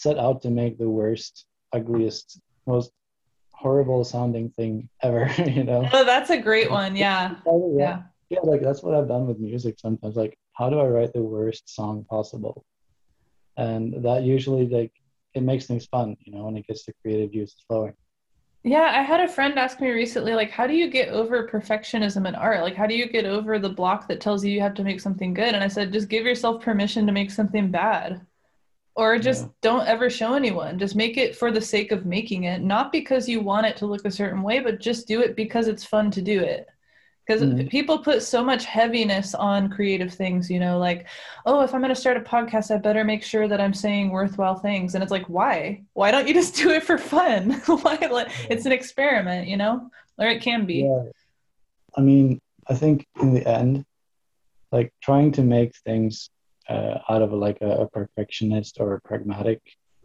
[0.00, 2.92] set out to make the worst, ugliest, most
[3.52, 5.88] horrible sounding thing ever, you know?
[5.92, 6.94] Oh, that's a great one.
[6.96, 7.36] Yeah.
[7.46, 8.02] Oh, Yeah.
[8.30, 10.16] yeah, like that's what I've done with music sometimes.
[10.16, 12.64] Like, how do I write the worst song possible?
[13.56, 14.92] And that usually like
[15.34, 17.94] it makes things fun, you know, when it gets the creative juices flowing.
[18.64, 22.26] Yeah, I had a friend ask me recently, like, how do you get over perfectionism
[22.26, 22.60] in art?
[22.62, 25.00] Like, how do you get over the block that tells you you have to make
[25.00, 25.54] something good?
[25.54, 28.26] And I said, just give yourself permission to make something bad.
[28.98, 29.50] Or just Yeah.
[29.62, 30.76] don't ever show anyone.
[30.76, 33.86] Just make it for the sake of making it, not because you want it to
[33.86, 36.66] look a certain way, but just do it because it's fun to do it.
[37.24, 37.70] Because Mhm.
[37.70, 41.06] people put so much heaviness on creative things, you know, like,
[41.46, 44.10] oh, if I'm going to start a podcast, I better make sure that I'm saying
[44.10, 44.94] worthwhile things.
[44.94, 45.82] And it's like, why?
[45.92, 47.50] Why don't you just do it for fun?
[47.66, 47.98] why?
[48.50, 50.80] It's an experiment, you know, or it can be.
[50.82, 51.04] Yeah.
[51.96, 53.84] I mean, I think in the end,
[54.72, 56.30] like trying to make things
[56.68, 59.60] uh, out of like a, a perfectionist or a pragmatic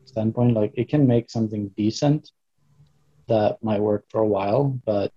[0.05, 2.31] standpoint, like it can make something decent
[3.27, 5.11] that might work for a while, but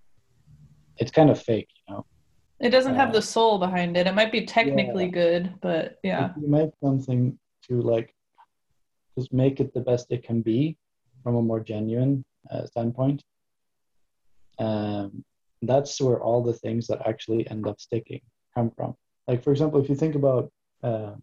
[0.97, 2.05] it's kind of fake, you know.
[2.59, 4.07] It doesn't have Uh, the soul behind it.
[4.07, 5.11] It might be technically Yeah.
[5.11, 6.31] good, but yeah.
[6.31, 8.13] If you make something to like
[9.17, 10.77] just make it the best it can be
[11.23, 13.23] from a more genuine uh, standpoint,
[14.59, 15.23] um,
[15.61, 18.21] that's where all the things that actually end up sticking
[18.55, 18.95] come from.
[19.27, 20.51] Like for example, if you think about
[20.83, 21.13] uh,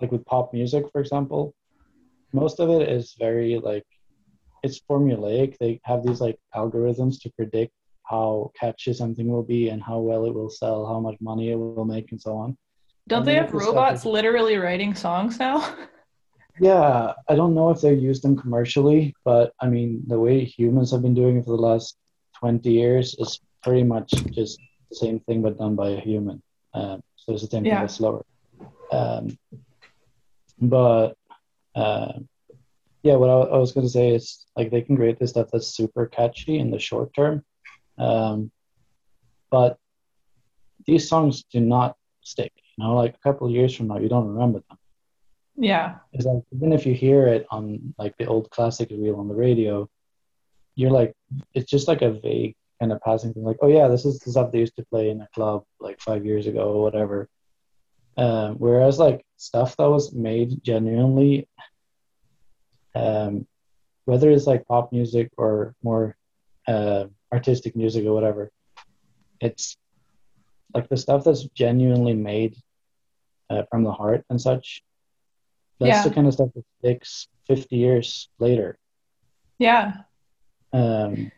[0.00, 1.54] like with pop music, for example,
[2.32, 3.84] most of it is very like
[4.62, 5.56] it's formulaic.
[5.58, 7.72] They have these like algorithms to predict
[8.04, 11.56] how catchy something will be and how well it will sell, how much money it
[11.56, 12.56] will make, and so on.
[13.08, 15.74] Don't and they have with the stuff robots that- literally writing songs now?
[16.60, 20.90] Yeah, I don't know if they use them commercially, but I mean, the way humans
[20.90, 21.96] have been doing it for the last
[22.40, 24.58] 20 years is pretty much just
[24.90, 26.42] the same thing but done by a human.
[26.74, 27.76] Um, so it's the same Yeah.
[27.76, 28.24] thing but slower.
[28.90, 29.38] Um,
[30.60, 31.14] but
[31.74, 32.12] uh,
[33.02, 35.48] yeah, what I, I was going to say is like they can create this stuff
[35.52, 37.44] that's super catchy in the short term,
[37.96, 38.50] um,
[39.50, 39.78] but
[40.86, 42.52] these songs do not stick.
[42.76, 44.78] You know, like a couple of years from now, you don't remember them.
[45.56, 45.96] yeah.
[46.12, 49.34] It's like even if you hear it on like the old classic reel on the
[49.34, 49.88] radio,
[50.74, 51.12] you're like
[51.54, 53.44] it's just like a vague kind of passing thing.
[53.44, 56.00] Like, oh yeah, this is the stuff they used to play in a club like
[56.00, 57.28] five years ago or whatever.
[58.18, 61.48] Um, whereas like stuff that was made genuinely,
[62.94, 63.46] um,
[64.06, 66.16] whether it's like pop music or more
[66.66, 68.50] uh, artistic music or whatever,
[69.40, 69.76] it's
[70.74, 72.56] like the stuff that's genuinely made
[73.50, 74.82] uh, from the heart and such.
[75.78, 76.02] That's Yeah.
[76.08, 78.78] the kind of stuff that sticks 50 years later.
[79.60, 79.92] Yeah.
[80.72, 81.30] Um,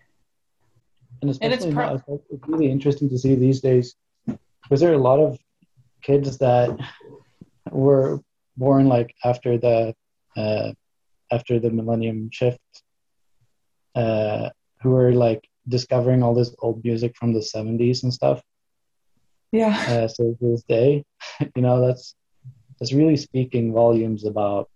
[1.23, 3.95] and And it's especially now, it's really interesting to see these days
[4.62, 5.38] because there are a lot of
[6.03, 6.77] kids that
[7.71, 8.21] were
[8.57, 9.95] born like after the
[10.37, 10.73] uh,
[11.33, 12.61] after the millennium shift,
[13.95, 14.51] uh,
[14.83, 18.43] who are like discovering all this old music from the 70s and stuff.
[19.53, 19.77] Yeah.
[19.89, 21.05] Uh, so to this day,
[21.57, 22.15] you know, that's
[22.79, 24.69] that's really speaking volumes about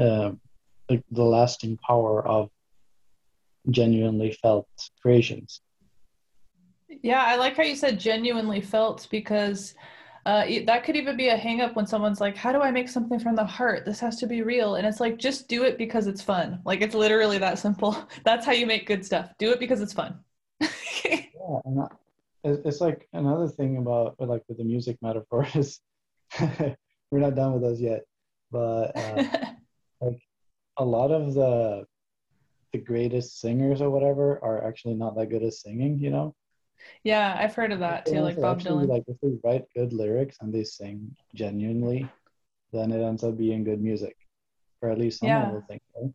[0.00, 0.40] um,
[0.88, 2.50] like the lasting power of
[3.70, 4.68] genuinely felt
[5.00, 5.60] creations.
[7.02, 9.74] Yeah, I like how you said genuinely felt because
[10.24, 12.88] uh, that could even be a hang up when someone's like, How do I make
[12.88, 13.84] something from the heart?
[13.84, 14.76] This has to be real.
[14.76, 16.60] And it's like, just do it because it's fun.
[16.64, 17.96] Like, it's literally that simple.
[18.24, 19.30] That's how you make good stuff.
[19.38, 20.18] Do it because it's fun.
[21.04, 21.90] Yeah, and that,
[22.44, 25.80] it's, like another thing about like with the music metaphor is
[26.40, 28.02] we're not done with those yet,
[28.52, 29.24] but uh,
[30.76, 31.84] a lot of the
[32.72, 35.98] the greatest singers or whatever are actually not that good at singing.
[35.98, 36.34] You know,
[37.04, 38.88] yeah, I've heard of that too, like Bob actually, Dylan.
[38.88, 42.08] Like if they write good lyrics and they sing genuinely,
[42.72, 44.16] then it ends up being good music,
[44.82, 45.44] or at least some Yeah.
[45.44, 46.14] people think so.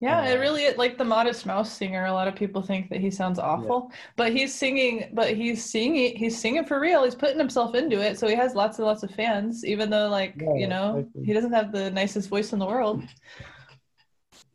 [0.00, 2.04] Yeah, it Uh, really like the Modest Mouse singer.
[2.04, 5.10] A lot of people think that he sounds awful, but he's singing.
[5.14, 6.14] But he's singing.
[6.16, 7.02] He's singing for real.
[7.04, 9.64] He's putting himself into it, so he has lots and lots of fans.
[9.64, 11.22] Even though, like Yeah, you know, exactly.
[11.22, 13.02] he doesn't have the nicest voice in the world.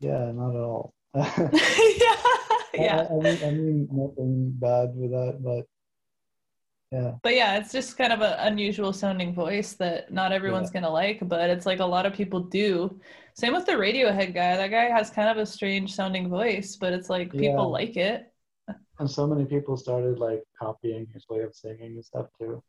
[0.00, 0.92] Yeah, not at all.
[1.14, 1.36] Yeah,
[2.74, 3.06] yeah.
[3.10, 5.66] I, I mean, I mean nothing bad with that, but
[6.90, 10.90] yeah, But yeah, it's just kind of an unusual sounding voice that not everyone's gonna
[10.90, 13.00] like, but it's like a lot of people do.
[13.34, 14.56] Same with the Radiohead guy.
[14.56, 17.78] That guy has kind of a strange sounding voice, but it's like people Yeah.
[17.80, 18.32] like it.
[18.98, 22.62] and so many people started like copying his way of singing and stuff too.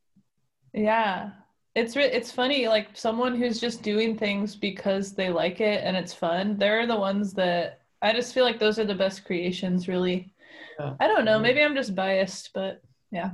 [0.74, 1.32] Yeah.
[1.76, 5.98] It's re- it's funny like someone who's just doing things because they like it and
[5.98, 6.58] it's fun.
[6.58, 10.34] They're the ones that I just feel like those are the best creations really.
[10.80, 10.93] Yeah.
[10.99, 11.41] I don't know, Mhm.
[11.41, 12.82] maybe I'm just biased, but
[13.12, 13.32] yeah.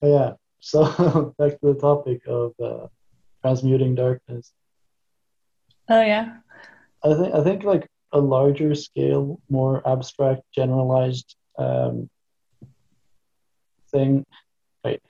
[0.00, 0.84] But yeah, so
[1.38, 2.86] back to the topic of uh,
[3.42, 4.52] transmuting darkness.
[5.88, 6.38] oh yeah.
[7.02, 12.08] I think I think like a larger scale, more abstract, generalized um,
[13.90, 14.24] thing.
[14.84, 15.02] Right.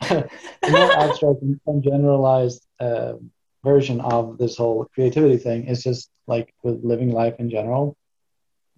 [0.10, 3.30] more abstract and generalized um,
[3.68, 7.96] version of this whole creativity thing is just like with living life in general.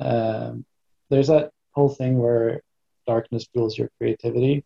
[0.00, 0.64] Um,
[1.10, 2.62] there's that whole thing where
[3.06, 4.64] darkness fuels your creativity.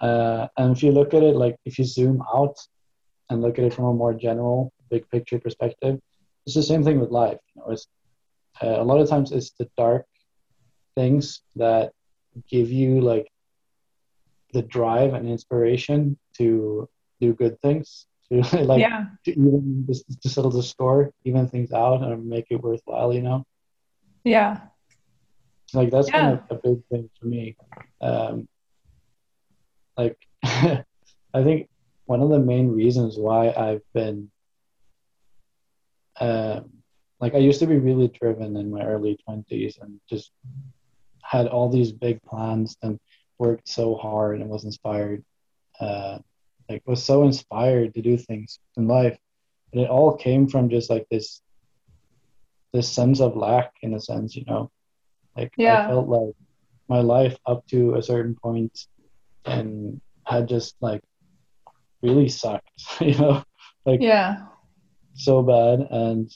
[0.00, 2.56] Uh, and if you look at it, like if you zoom out
[3.28, 5.98] and look at it from a more general, big picture perspective,
[6.44, 7.40] it's the same thing with life.
[7.54, 7.86] You know, it's
[8.62, 10.06] uh, a lot of times it's the dark
[10.96, 11.92] things that
[12.48, 13.28] give you like
[14.52, 16.88] the drive and inspiration to
[17.20, 19.06] do good things to like yeah.
[19.24, 23.22] to even just to settle the score even things out and make it worthwhile you
[23.22, 23.44] know
[24.24, 24.60] yeah
[25.74, 26.20] like that's Yeah.
[26.20, 27.56] kind of a big thing for me
[28.00, 28.48] um
[29.96, 31.68] like i think
[32.06, 34.30] one of the main reasons why i've been
[36.20, 36.70] um
[37.20, 40.30] like i used to be really driven in my early 20s and just
[41.22, 42.98] had all these big plans and
[43.38, 45.22] worked so hard and was inspired
[45.80, 46.18] uh
[46.68, 49.18] like was so inspired to do things in life.
[49.72, 51.40] And it all came from just like this
[52.72, 54.70] this sense of lack in a sense you know?
[55.36, 55.84] Like Yeah.
[55.84, 56.34] i felt like
[56.88, 58.78] my life up to a certain point
[59.44, 61.02] and had just like
[62.02, 63.42] really sucked you know?
[63.86, 64.46] Like yeah.
[65.14, 65.86] so bad.
[65.90, 66.30] And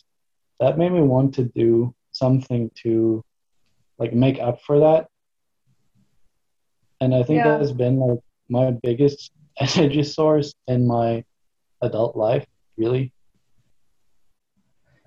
[0.60, 3.22] that made me want to do something to
[3.98, 5.08] like make up for that.
[7.00, 7.48] And i think Yeah.
[7.52, 9.32] that has been like my biggest
[9.76, 11.24] energy source in my
[11.82, 12.46] adult life
[12.76, 13.12] really.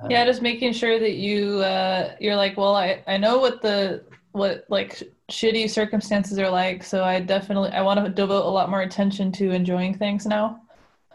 [0.03, 3.61] Uh, yeah just making sure that you uh you're like well i i know what
[3.61, 8.45] the what like sh- shitty circumstances are like so i definitely i want to devote
[8.45, 10.61] a lot more attention to enjoying things now.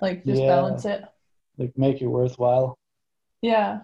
[0.01, 0.49] Like just Yeah.
[0.49, 1.05] balance it.
[1.59, 2.79] Like make it worthwhile.
[3.43, 3.81] Yeah.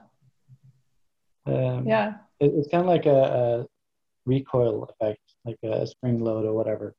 [1.44, 2.14] Um, yeah.
[2.40, 3.66] it, it's kind of like a, a
[4.24, 6.94] recoil effect like a spring load or whatever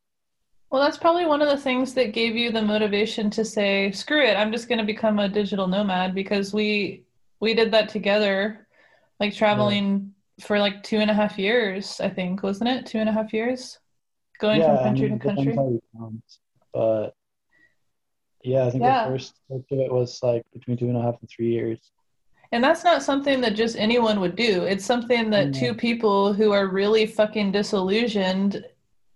[0.70, 4.24] well that's probably one of the things that gave you the motivation to say screw
[4.24, 7.04] it i'm just going to become a digital nomad because we
[7.40, 8.68] we did that together
[9.20, 13.10] like traveling for like two and a half years i think wasn't it two and
[13.10, 13.80] a half years
[14.40, 16.24] going yeah, from country I mean, to country count,
[16.74, 17.16] but
[18.44, 19.04] yeah, I think Yeah.
[19.06, 21.92] the first of it was like between two and a half and three years.
[22.52, 24.64] And that's not something that just anyone would do.
[24.64, 25.60] It's something that No.
[25.60, 28.64] two people who are really fucking disillusioned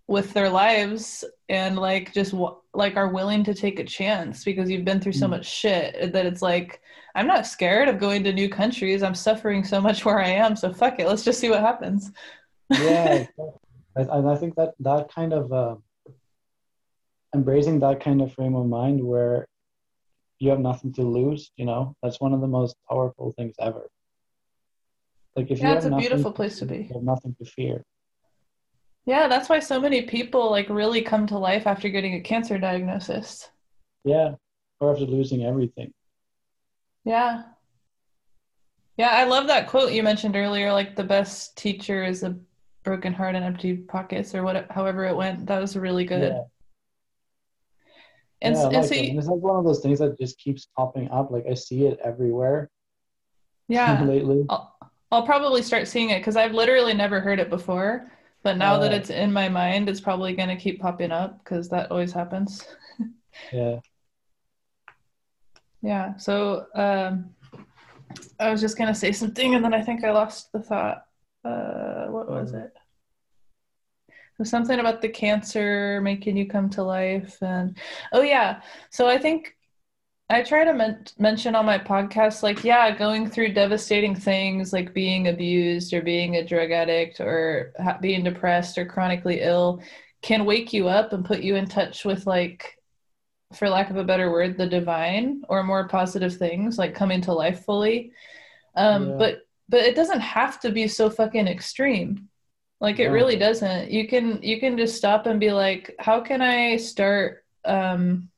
[0.07, 2.33] with their lives and like just
[2.73, 5.31] like are willing to take a chance because you've been through so Mm.
[5.31, 6.81] much shit that it's like
[7.15, 9.03] I'm not scared of going to new countries.
[9.03, 11.07] I'm suffering so much where I am, so fuck it.
[11.07, 12.11] Let's just see what happens.
[12.69, 13.23] Yeah,
[13.97, 14.01] I,
[14.33, 15.75] I think that that kind of uh,
[17.35, 19.45] embracing that kind of frame of mind where
[20.39, 23.87] you have nothing to lose, you know, that's one of the most powerful things ever.
[25.35, 26.77] Like if you Yeah, have it's a beautiful place to be.
[26.89, 27.83] you have nothing to fear.
[29.05, 32.57] Yeah, that's why so many people like really come to life after getting a cancer
[32.57, 33.49] diagnosis.
[34.03, 34.35] Yeah,
[34.79, 35.91] or after losing everything.
[37.03, 37.43] Yeah.
[38.97, 42.37] Yeah, I love that quote you mentioned earlier, like the best teacher is a
[42.83, 45.47] broken heart and empty pockets or what however it went.
[45.47, 46.33] That was really good.
[46.33, 46.43] Yeah.
[48.43, 50.67] And, yeah, and like so you, it's like one of those things that just keeps
[50.75, 51.31] popping up.
[51.31, 52.69] Like I see it everywhere
[53.71, 54.45] yeah, lately.
[54.49, 54.75] I'll,
[55.11, 58.11] I'll probably start seeing it because I've literally never heard it before.
[58.43, 61.43] But now that Uh, it's in my mind, it's probably going to keep popping up
[61.43, 62.65] because that always happens.
[63.53, 63.79] Yeah.
[65.81, 66.17] Yeah.
[66.17, 67.33] So um,
[68.39, 71.05] I was just gonna say something, and then I think I lost the thought.
[71.43, 72.65] Uh, what was Mm.
[72.65, 72.73] it?
[74.09, 77.77] It was something about the cancer making you come to life, and
[78.11, 78.61] oh yeah.
[78.89, 79.55] So I think
[80.31, 84.93] I try to men- mention on my podcast, like, yeah, going through devastating things like
[84.93, 89.81] being abused or being a drug addict or ha- being depressed or chronically ill
[90.21, 92.77] can wake you up and put you in touch with like
[93.53, 97.33] for lack of a better word, the divine or more positive things like coming to
[97.33, 98.13] life fully.
[98.75, 99.15] Um, Yeah.
[99.17, 102.29] But but it doesn't have to be so fucking extreme.
[102.79, 103.13] Like it No.
[103.13, 103.91] really doesn't.
[103.91, 108.30] You can you can just stop and be like, how can I start um,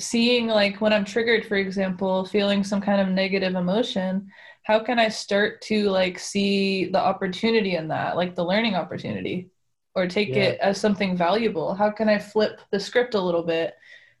[0.00, 4.30] seeing like when I'm triggered, for example, feeling some kind of negative emotion.
[4.64, 9.50] How can I start to like see the opportunity in that, like the learning opportunity,
[9.94, 10.36] or take Yeah.
[10.36, 11.74] it as something valuable?
[11.74, 13.74] How can I flip the script a little bit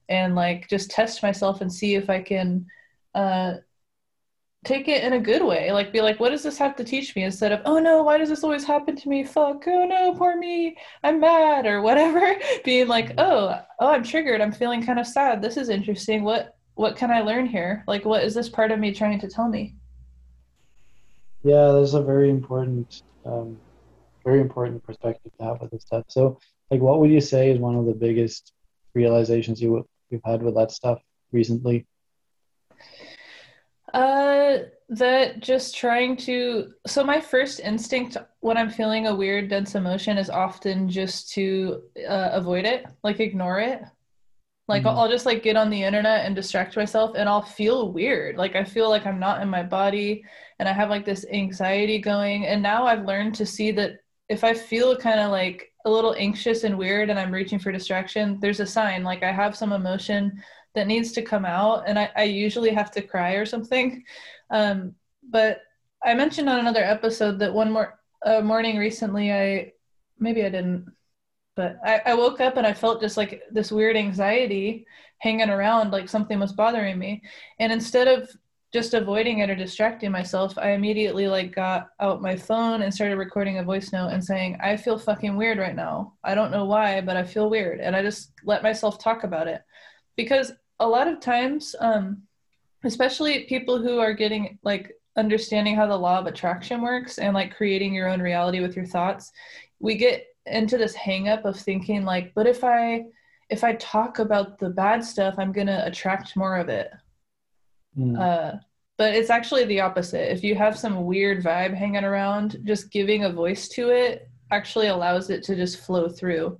[0.08, 2.66] and like just test myself and see if I can
[3.14, 3.54] uh,
[4.64, 5.72] take it in a good way?
[5.72, 7.24] Like, be like, what does this have to teach me?
[7.24, 9.24] Instead of, oh no, why does this always happen to me?
[9.24, 12.36] Fuck, oh no, poor me, I'm mad or whatever.
[12.64, 14.40] Being like, oh, oh, I'm triggered.
[14.40, 15.40] I'm feeling kind of sad.
[15.42, 16.24] This is interesting.
[16.24, 17.82] What what can I learn here?
[17.88, 19.74] Like, what is this part of me trying to tell me?
[21.42, 23.58] Yeah, there's a very important, um,
[24.24, 26.04] very important perspective to have with this stuff.
[26.06, 26.38] So,
[26.70, 28.52] like, what would you say is one of the biggest
[28.94, 31.00] realizations you you've had with that stuff
[31.32, 31.84] recently?
[33.94, 34.58] Uh,
[34.90, 36.72] that just trying to.
[36.86, 41.82] So my first instinct when I'm feeling a weird, dense emotion is often just to
[42.08, 43.82] uh, avoid it, like ignore it.
[44.68, 44.88] Like Mhm.
[44.88, 48.36] I'll, I'll just like get on the internet and distract myself, and I'll feel weird.
[48.36, 50.24] Like I feel like I'm not in my body,
[50.58, 52.46] and I have like this anxiety going.
[52.46, 56.14] And now I've learned to see that if I feel kind of like a little
[56.18, 59.04] anxious and weird, and I'm reaching for distraction, there's a sign.
[59.04, 60.42] Like I have some emotion
[60.74, 64.04] that needs to come out, and I, I usually have to cry or something.
[64.50, 64.94] Um,
[65.30, 65.62] but
[66.04, 69.72] I mentioned on another episode that one more uh, morning recently, I
[70.18, 70.92] maybe I didn't
[71.58, 74.86] but I, I woke up and I felt just like this weird anxiety
[75.18, 77.20] hanging around, like something was bothering me.
[77.58, 78.30] And instead of
[78.72, 83.16] just avoiding it or distracting myself, I immediately like got out my phone and started
[83.16, 86.12] recording a voice note and saying, I feel fucking weird right now.
[86.22, 87.80] I don't know why, but I feel weird.
[87.80, 89.60] And I just let myself talk about it.
[90.18, 92.24] Because a lot of times, um,
[92.84, 97.56] especially people who are getting like understanding how the law of attraction works and like
[97.56, 99.32] creating your own reality with your thoughts,
[99.80, 103.04] we get into this hang up of thinking like but if i
[103.50, 106.90] if i talk about the bad stuff i'm going to attract more of it.
[107.98, 108.18] Mm.
[108.18, 108.58] uh,
[108.96, 110.32] but it's actually the opposite.
[110.32, 114.88] If you have some weird vibe hanging around just giving a voice to it actually
[114.88, 116.58] allows it to just flow through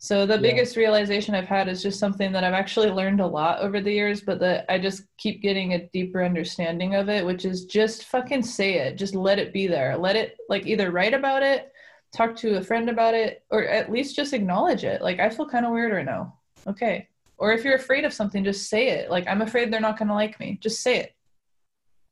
[0.00, 0.40] so the Yeah.
[0.40, 3.92] biggest realization i've had is just something that i've actually learned a lot over the
[3.92, 8.04] years but that i just keep getting a deeper understanding of it which is just
[8.04, 8.96] fucking say it.
[8.96, 9.96] Just let it be there.
[9.96, 11.72] Let it like either write about it
[12.16, 15.02] talk to a friend about it or at least just acknowledge it.
[15.02, 16.38] Like i feel kind of weird right now.
[16.66, 17.08] Okay.
[17.36, 19.10] Or if you're afraid of something just say it.
[19.10, 20.58] Like i'm afraid they're not going to like me.
[20.62, 21.14] Just say it.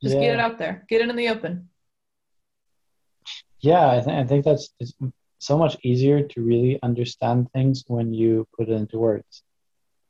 [0.03, 0.85] Just get it out there.
[0.89, 1.69] Get it in the open.
[3.61, 4.93] Yeah, I think I think that's it's
[5.39, 9.43] so much easier to really understand things when you put it into words.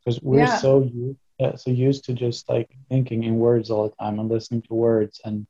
[0.05, 0.59] Because we're Yeah.
[0.59, 4.29] so used, yeah, so used to just like thinking in words all the time and
[4.29, 5.47] listening to words, and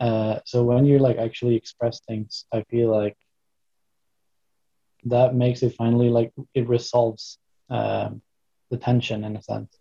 [0.00, 3.16] uh, so when you like actually express things, I feel like
[5.04, 7.38] that makes it finally like it resolves
[7.70, 8.22] um,
[8.70, 9.76] the tension in a sense.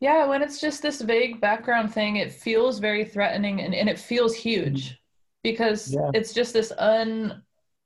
[0.00, 3.98] yeah when it's just this vague background thing it feels very threatening and, and it
[3.98, 5.00] feels huge
[5.42, 6.10] because Yeah.
[6.12, 7.42] it's just this un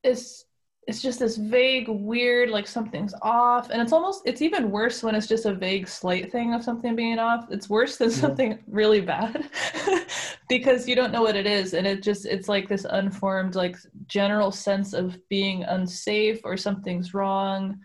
[0.09, 0.44] it's
[0.88, 3.68] it's just this vague weird like something's off.
[3.70, 6.96] And it's almost it's even worse when it's just a vague slight thing of something
[6.96, 7.46] being off.
[7.50, 8.16] It's worse than Yeah.
[8.16, 9.50] something really bad
[10.48, 11.74] because you don't know what it is.
[11.74, 17.12] And it just it's like this unformed like general sense of being unsafe or something's
[17.14, 17.78] wrong.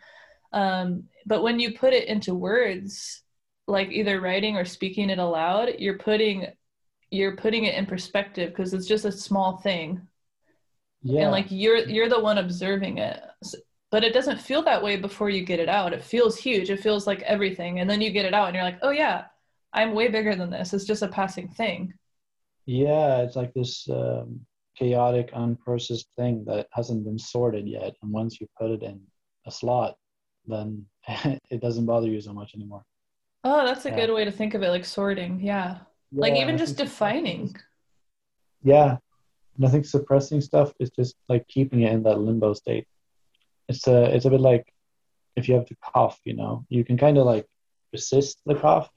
[0.53, 3.21] Um, but when you put it into words
[3.67, 6.47] like either writing or speaking it aloud you're putting
[7.11, 10.01] you're putting it in perspective because it's just a small thing
[11.03, 13.21] Yeah, and like you're you're the one observing it.
[13.91, 15.93] But it doesn't feel that way before you get it out.
[15.93, 16.69] It feels huge.
[16.71, 17.79] It feels like everything.
[17.79, 19.25] And then you get it out and you're like oh yeah
[19.73, 20.73] i'm way bigger than this.
[20.73, 21.93] It's just a passing thing.
[22.65, 24.39] Yeah, it's like this um,
[24.77, 29.01] chaotic, unprocessed thing that hasn't been sorted yet, and once you put it in
[29.45, 29.95] a slot,
[30.47, 30.85] then
[31.49, 32.83] it doesn't bother you so much anymore.
[33.43, 33.95] oh that's a Yeah.
[34.05, 35.39] good way to think of it like sorting.
[35.41, 35.79] Yeah.
[36.13, 37.55] Like even just defining.
[38.63, 38.97] Yeah,
[39.69, 42.87] think suppressing stuff is just like keeping it in that limbo state.
[43.69, 44.65] It's a it's a bit like
[45.35, 47.45] if you have to cough, you know, you can kind of like
[47.91, 48.89] resist the cough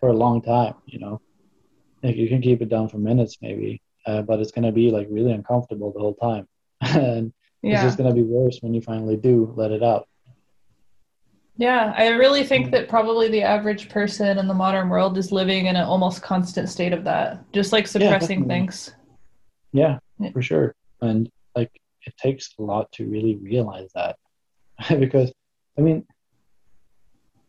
[0.00, 1.20] for a long time, you know,
[2.02, 5.08] like you can keep it down for minutes maybe, uh, but it's gonna be like
[5.10, 6.46] really uncomfortable the whole time,
[6.80, 10.08] and it's just gonna be worse when you finally do let it out.
[11.56, 15.66] Yeah, I really think that probably the average person in the modern world is living
[15.66, 18.48] in an almost constant state of that, just like suppressing definitely.
[18.48, 18.94] things.
[19.72, 20.30] Yeah, Yeah.
[20.30, 21.70] for sure, and like
[22.06, 24.16] it takes a lot to really realize that,
[24.98, 25.32] because
[25.78, 26.06] I mean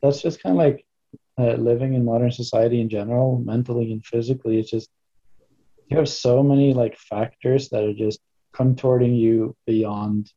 [0.01, 0.86] that's just kind of like
[1.39, 4.59] uh, living in modern society in general, mentally and physically.
[4.59, 4.89] It's just
[5.89, 8.20] you have so many like factors that are just
[8.53, 10.32] contorting you beyond.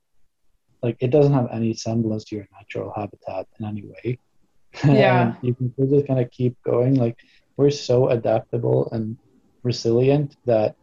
[0.83, 4.19] Like it doesn't have any semblance to your natural habitat in any way.
[4.85, 5.35] Yeah.
[5.43, 6.95] you can just kind of keep going.
[6.95, 7.17] Like
[7.57, 9.17] we're so adaptable and
[9.63, 10.77] resilient that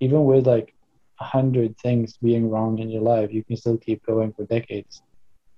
[0.00, 0.74] even with like
[1.20, 5.02] a hundred things being wrong in your life, you can still keep going for decades.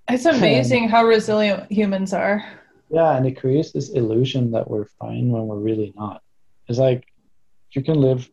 [0.08, 2.44] It's amazing how resilient humans are.
[2.90, 6.22] Yeah, and it creates this illusion that we're fine when we're really not.
[6.66, 7.04] It's like
[7.72, 8.28] you can live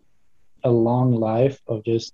[0.64, 2.14] a long life of just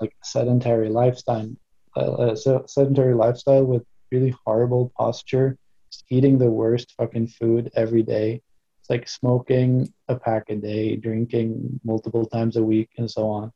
[0.00, 1.50] like sedentary lifestyle,
[1.96, 2.34] uh,
[2.66, 5.58] sedentary lifestyle with really horrible posture,
[6.08, 8.40] eating the worst fucking food every day.
[8.80, 13.52] It's like smoking a pack a day, drinking multiple times a week, and so on.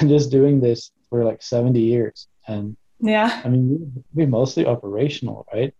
[0.08, 2.28] just doing this for like 70 years.
[2.46, 5.74] And yeah, I mean, we mostly operational, right?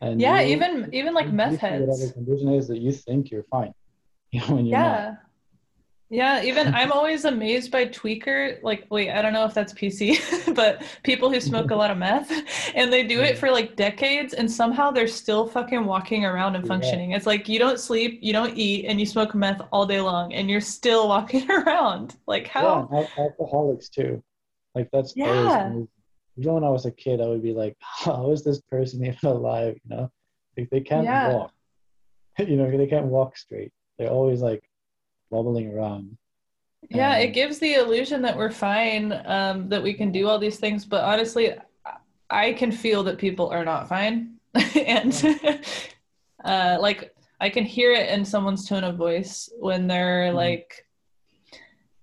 [0.00, 1.86] And yeah, you, even even like meth heads.
[1.86, 3.72] Whatever condition is that you think you're fine,
[4.30, 4.80] you know, yeah.
[4.80, 5.18] Not.
[6.12, 8.62] Yeah, even I'm always amazed by tweaker.
[8.62, 11.96] Like, wait, I don't know if that's PC, but people who smoke a lot of
[11.96, 12.30] meth
[12.74, 16.68] and they do it for like decades and somehow they're still fucking walking around and
[16.68, 17.12] functioning.
[17.12, 17.16] Yeah.
[17.16, 20.34] It's like you don't sleep, you don't eat, and you smoke meth all day long
[20.34, 22.16] and you're still walking around.
[22.26, 22.90] Like, how?
[22.92, 24.22] Yeah, alcoholics too.
[24.74, 25.72] Like, that's yeah.
[26.36, 29.30] Even when I was a kid, I would be like, how is this person even
[29.30, 29.80] alive?
[29.82, 30.10] You know,
[30.58, 31.32] like they can't yeah.
[31.32, 31.52] walk.
[32.38, 33.72] you know, they can't walk straight.
[33.98, 34.62] They're always like,
[35.32, 36.16] wobbling around.
[36.90, 40.58] Yeah, it gives the illusion that we're fine, um, that we can do all these
[40.58, 41.54] things, but honestly,
[42.28, 44.34] I can feel that people are not fine,
[44.74, 45.40] and
[46.44, 50.36] uh, like I can hear it in someone's tone of voice when they're mm-hmm.
[50.36, 50.86] like.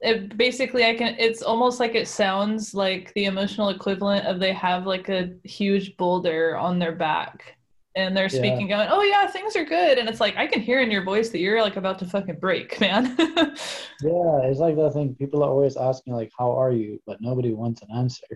[0.01, 4.53] It basically I can it's almost like it sounds like the emotional equivalent of they
[4.53, 7.57] have like a huge boulder on their back
[7.99, 8.77] and they're speaking yeah.
[8.77, 9.97] going oh yeah things are good.
[9.97, 12.39] And it's like i can hear in your voice that you're like about to fucking
[12.39, 13.15] break man.
[13.17, 16.99] Yeah it's like that thing people are always asking like how are you?
[17.05, 18.27] But nobody wants an answer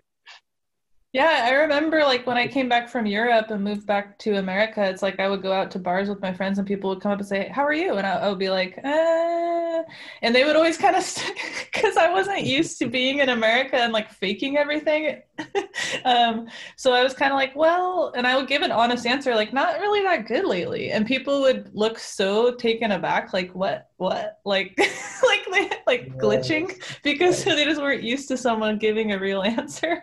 [1.14, 4.84] yeah, I remember like when I came back from Europe and moved back to America,
[4.84, 7.12] it's like I would go out to bars with my friends and people would come
[7.12, 7.94] up and say, How are you?
[7.98, 9.84] And I, I would be like, uh,
[10.24, 11.04] and they would always kind of,
[11.72, 15.22] because I wasn't used to being in America and like faking everything.
[16.06, 16.48] um,
[16.78, 19.54] so I was kind of like, Well, and I would give an honest answer, like,
[19.54, 20.90] Not really that good lately.
[20.90, 23.88] And people would look so taken aback, like, What?
[23.98, 24.40] What?
[24.46, 24.76] Like,
[25.24, 30.02] like, like glitching because they just weren't used to someone giving a real answer.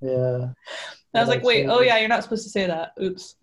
[0.00, 0.48] Yeah.
[1.14, 2.92] I was like, wait, oh yeah, you're not supposed to say that.
[3.00, 3.36] Oops.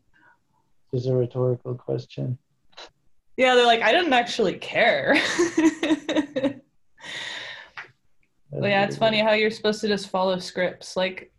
[0.94, 2.38] It's a rhetorical question.
[3.38, 5.16] Yeah, they're like, I didn't actually care.
[8.52, 10.98] yeah, it's funny how you're supposed to just follow scripts.
[10.98, 11.32] Like,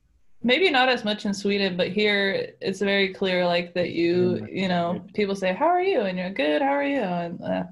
[0.42, 4.68] maybe not as much in Sweden, but here it's very clear, like that you, you
[4.68, 6.62] know, people say, "How are you?" and you're good.
[6.62, 7.02] How are you?
[7.02, 7.64] And uh,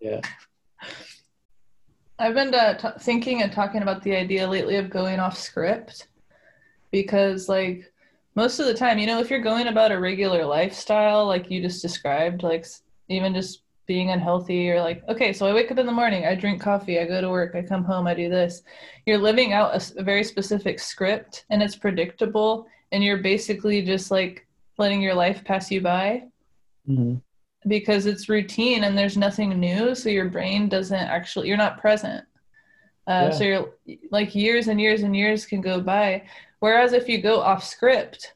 [0.00, 0.20] yeah.
[2.18, 6.08] I've been uh, t- thinking and talking about the idea lately of going off script
[6.92, 7.92] because like
[8.36, 11.60] most of the time you know if you're going about a regular lifestyle like you
[11.60, 12.64] just described like
[13.08, 16.34] even just being unhealthy or like okay so i wake up in the morning i
[16.34, 18.62] drink coffee i go to work i come home i do this.
[19.06, 24.12] You're living out a, a very specific script and it's predictable and you're basically just
[24.12, 24.46] like
[24.78, 26.24] letting your life pass you by.
[26.88, 27.14] Mm-hmm.
[27.68, 32.24] because it's routine and there's nothing new so your brain doesn't actually you're not present
[33.06, 33.30] uh, yeah.
[33.30, 33.70] so you're
[34.10, 36.22] like years and years and years can go by
[36.62, 38.34] Whereas if you go off script,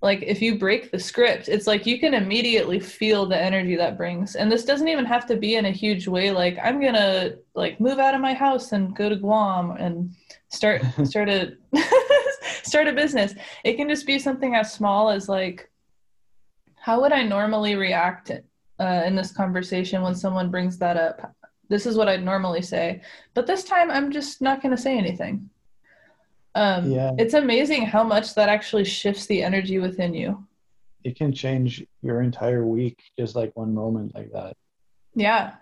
[0.00, 3.98] like if you break the script, it's like you can immediately feel the energy that
[3.98, 4.34] brings.
[4.34, 7.38] And this doesn't even have to be in a huge way like I'm going to
[7.54, 10.14] like move out of my house and go to Guam and
[10.48, 11.52] start start a
[12.62, 13.34] start a business.
[13.62, 15.70] It can just be something as small as like
[16.76, 21.36] how would I normally react uh, in this conversation when someone brings that up?
[21.70, 23.00] This is what I'd normally say,
[23.32, 25.48] but this time I'm just not going to say anything.
[26.56, 27.12] Um, yeah.
[27.16, 30.46] It's amazing how much that actually shifts the energy within you.
[31.04, 34.56] It can change your entire week, just like one moment like that.
[35.14, 35.54] Yeah.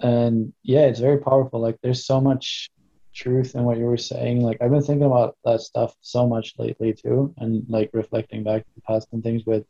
[0.00, 1.60] And yeah, it's very powerful.
[1.60, 2.68] Like, there's so much
[3.14, 4.42] truth in what you were saying.
[4.42, 8.64] Like, I've been thinking about that stuff so much lately too, and like reflecting back
[8.64, 9.64] to the past and things with,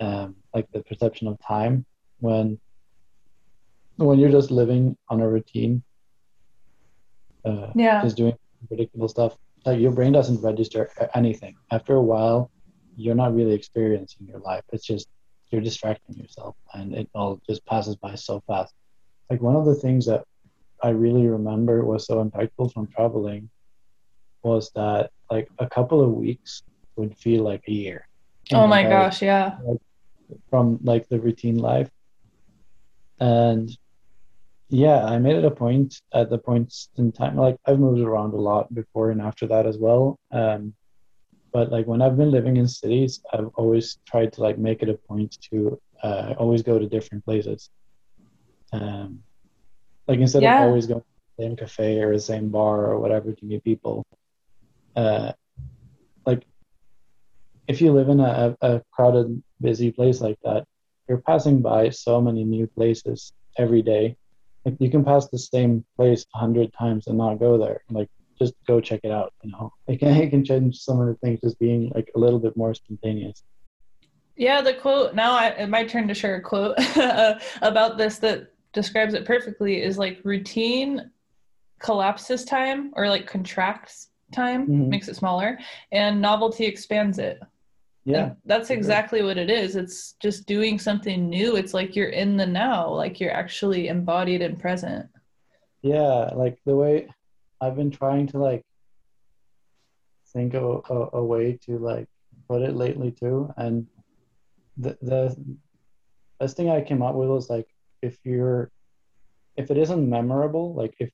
[0.00, 1.84] um, like the perception of time
[2.20, 2.58] when,
[3.96, 5.82] when you're just living on a routine.
[7.44, 8.02] Uh, yeah.
[8.02, 8.34] Just doing
[8.68, 9.36] predictable stuff,
[9.66, 11.54] like your brain doesn't register anything.
[11.70, 12.50] After a while,
[12.96, 14.62] you're not really experiencing your life.
[14.72, 15.08] It's just
[15.50, 18.74] you're distracting yourself, and it all just passes by so fast.
[19.30, 20.24] Like one of the things that
[20.82, 23.50] I really remember was so impactful from traveling
[24.42, 26.62] was that like a couple of weeks
[26.96, 28.08] would feel like a year.
[28.52, 29.58] Oh my gosh, yeah.
[30.50, 31.90] From like the routine life.
[33.20, 33.70] And
[34.74, 37.36] yeah, I made it a point at the points in time.
[37.36, 40.18] Like I've moved around a lot before and after that as well.
[40.32, 40.74] Um,
[41.52, 44.88] but like when I've been living in cities, I've always tried to like make it
[44.88, 47.70] a point to uh, always go to different places.
[48.72, 49.20] Um,
[50.08, 50.62] like instead yeah.
[50.62, 51.06] of always going to
[51.36, 54.04] the same cafe or the same bar or whatever to meet people.
[54.96, 55.32] Uh,
[56.26, 56.44] like
[57.68, 60.64] if you live in a, a crowded, busy place like that,
[61.08, 64.16] you're passing by so many new places every day
[64.64, 67.82] like you can pass the same place a hundred times and not go there.
[67.90, 68.08] Like
[68.38, 69.32] just go check it out.
[69.42, 72.18] You know, it can it can change some of the things just being like a
[72.18, 73.42] little bit more spontaneous.
[74.36, 76.76] Yeah, the quote now I, my turn to share a quote
[77.62, 81.10] about this that describes it perfectly is like routine
[81.78, 84.88] collapses time or like contracts time, mm-hmm.
[84.88, 85.58] makes it smaller,
[85.92, 87.40] and novelty expands it.
[88.04, 88.24] Yeah.
[88.24, 89.76] And that's exactly what it is.
[89.76, 91.56] It's just doing something new.
[91.56, 95.06] It's like you're in the now, like you're actually embodied and present.
[95.82, 97.08] Yeah, like the way
[97.60, 98.62] I've been trying to like
[100.32, 102.08] think of a, a way to like
[102.48, 103.52] put it lately too.
[103.56, 103.86] And
[104.76, 105.36] the the
[106.40, 107.68] best thing I came up with was like
[108.02, 108.70] if you're
[109.56, 111.10] if it isn't memorable, like if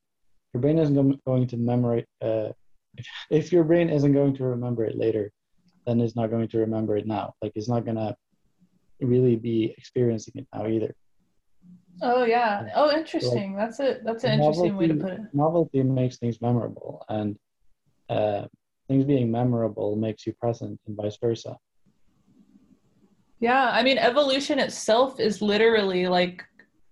[0.52, 2.50] your brain isn't going to memorize, uh,
[2.96, 5.30] if, if your brain isn't going to remember it later,
[5.90, 7.34] then it's not going to remember it now.
[7.42, 8.16] Like it's not gonna
[9.00, 10.94] really be experiencing it now either.
[12.02, 12.68] Oh yeah.
[12.74, 13.54] Oh, interesting.
[13.54, 14.02] Like, that's it.
[14.04, 15.20] That's an interesting novelty, way to put it.
[15.32, 17.36] Novelty makes things memorable, and
[18.08, 18.46] uh,
[18.88, 21.56] things being memorable makes you present, and vice versa.
[23.40, 26.44] Yeah, I mean, evolution itself is literally like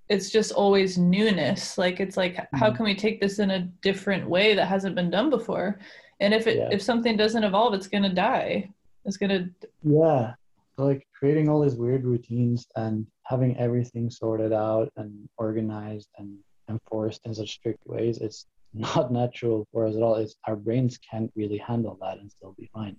[0.09, 1.79] it's just always newness.
[1.79, 2.57] Like it's like, mm-hmm.
[2.57, 5.79] how can we take this in a different way that hasn't been done before?
[6.21, 6.69] And if it yeah.
[6.73, 8.71] if something doesn't evolve, it's gonna die.
[9.09, 9.49] It's gonna.
[9.83, 10.35] Yeah,
[10.77, 16.39] like creating all these weird routines and having everything sorted out and organized and
[16.69, 20.15] enforced in such strict ways, it's not natural for us at all.
[20.17, 22.97] It's our brains can't really handle that and still be fine.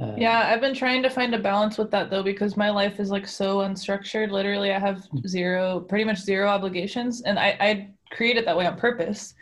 [0.00, 2.98] Um, yeah, I've been trying to find a balance with that though because my life
[2.98, 4.30] is like so unstructured.
[4.30, 5.18] Literally, I have hmm.
[5.26, 9.34] zero, pretty much zero obligations, and I I create it that way on purpose.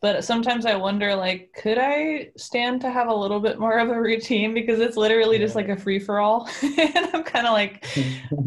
[0.00, 3.90] But sometimes I wonder, like, could I stand to have a little bit more of
[3.90, 5.44] a routine because it's literally yeah.
[5.44, 7.86] just like a free for all, and I'm kind of like,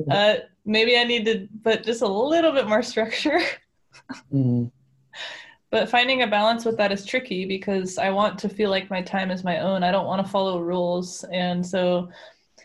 [0.10, 0.36] uh,
[0.66, 3.40] maybe I need to put just a little bit more structure.
[4.34, 4.72] mm
[5.74, 9.02] but finding a balance with that is tricky because I want to feel like my
[9.02, 9.82] time is my own.
[9.82, 11.24] I don't want to follow rules.
[11.32, 12.12] And so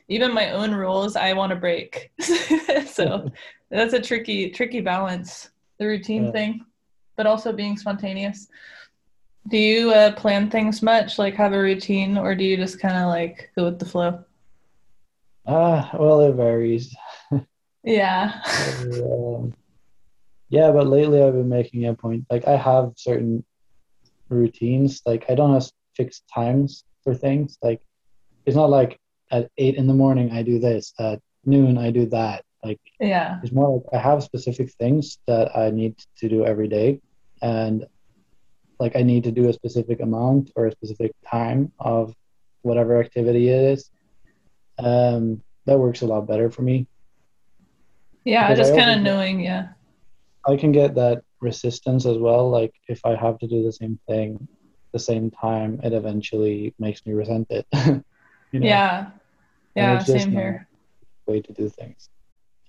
[0.09, 2.12] even my own rules, I want to break.
[2.86, 3.32] so
[3.70, 6.32] that's a tricky, tricky balance, the routine yeah.
[6.32, 6.66] thing,
[7.16, 8.49] but also being spontaneous.
[9.49, 12.96] Do you uh, plan things much, like have a routine, or do you just kind
[12.96, 14.22] of like go with the flow?
[15.46, 16.94] Ah, uh, well, it varies.
[17.82, 18.42] yeah.
[19.03, 19.55] um,
[20.51, 22.26] yeah, but lately I've been making a point.
[22.30, 23.42] Like I have certain
[24.28, 25.01] routines.
[25.07, 27.57] Like I don't have fixed times for things.
[27.62, 27.80] Like
[28.44, 28.99] it's not like
[29.30, 30.92] at eight in the morning I do this.
[30.99, 32.44] At noon I do that.
[32.62, 36.68] Like yeah, it's more like I have specific things that I need to do every
[36.68, 37.01] day,
[37.40, 37.86] and
[38.79, 42.14] like I need to do a specific amount or a specific time of
[42.62, 43.91] whatever activity it is.
[44.79, 46.87] Um, that works a lot better for me.
[48.24, 49.68] Yeah, because just kind of knowing, yeah.
[50.47, 52.51] I can get that resistance as well.
[52.51, 54.49] Like if I have to do the same thing
[54.93, 57.66] the same time, it eventually makes me resent it.
[58.53, 58.66] you know?
[58.66, 59.11] Yeah.
[59.74, 60.66] Yeah, same here.
[61.26, 62.09] Way to do things.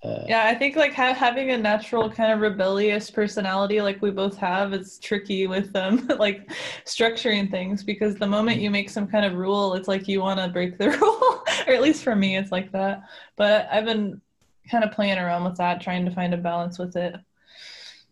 [0.01, 4.11] Uh, yeah, I think like ha- having a natural kind of rebellious personality like we
[4.11, 6.49] both have it's tricky with them, like
[6.85, 10.39] structuring things because the moment you make some kind of rule, it's like you want
[10.39, 13.03] to break the rule, or at least for me, it's like that.
[13.35, 14.21] But I've been
[14.71, 17.15] kind of playing around with that, trying to find a balance with it.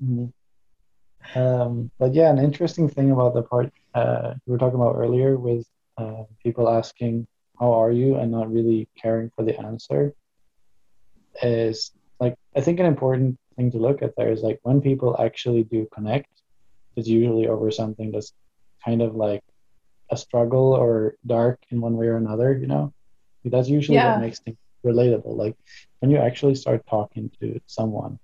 [0.03, 1.39] Mm-hmm.
[1.39, 5.37] Um, but yeah, an interesting thing about the part uh, we were talking about earlier
[5.37, 5.65] with
[5.97, 7.27] uh, people asking,
[7.59, 8.15] How are you?
[8.15, 10.13] and not really caring for the answer
[11.41, 15.15] is like, I think an important thing to look at there is like when people
[15.19, 16.29] actually do connect,
[16.95, 18.33] it's usually over something that's
[18.83, 19.43] kind of like
[20.09, 22.93] a struggle or dark in one way or another, you know?
[23.45, 24.13] That's usually yeah.
[24.13, 25.37] what makes things relatable.
[25.37, 25.55] Like
[25.99, 28.19] when you actually start talking to someone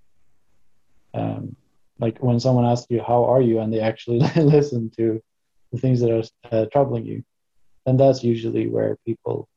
[1.14, 1.56] um,
[2.00, 5.22] like when someone asks you how are you and they actually listen to
[5.72, 7.24] the things that are uh, troubling you
[7.86, 9.48] then that's usually where people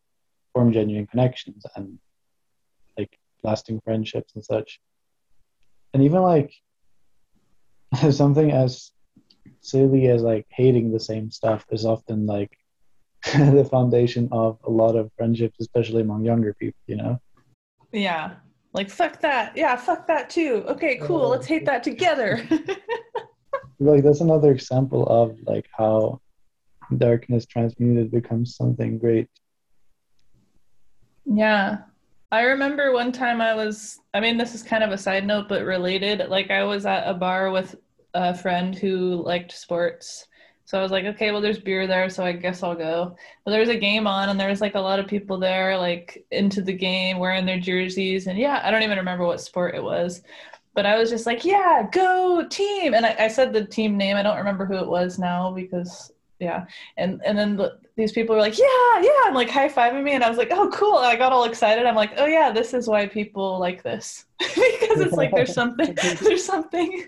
[0.53, 1.99] form genuine connections and
[3.43, 4.81] lasting friendships and such
[5.95, 6.53] and even like
[8.11, 8.93] something as
[9.61, 12.51] silly as like hating the same stuff is often like
[13.35, 17.19] the foundation of a lot of friendships especially among younger people you know
[17.93, 18.37] yeah
[18.77, 19.57] like fuck that.
[19.57, 20.63] Yeah, fuck that too.
[20.69, 21.31] Okay, cool.
[21.31, 22.47] Let's hate that together.
[23.81, 26.21] like that's another example of like how
[26.95, 29.31] darkness transmuted becomes something great.
[31.25, 31.79] Yeah.
[32.33, 35.49] I remember one time I was I mean this is kind of a side note
[35.49, 36.29] but related.
[36.29, 37.77] Like I was at a bar with
[38.15, 40.27] a friend who liked sports
[40.67, 43.17] so I was like, okay, well, there's beer there, so I guess I'll go.
[43.45, 45.79] But there was a game on, and there was like a lot of people there,
[45.79, 49.77] like into the game, wearing their jerseys, and yeah, I don't even remember what sport
[49.77, 50.23] it was,
[50.75, 54.17] but I was just like, yeah, go team, and I, I said the team name.
[54.17, 56.67] I don't remember who it was now because yeah.
[56.97, 60.23] And and then the, these people were like yeah yeah and like high-fiving me and
[60.23, 61.87] i was like oh cool and i got all excited.
[61.87, 64.25] I'm like oh yeah this is why people like this.
[64.57, 67.07] Because it's like there's something there's something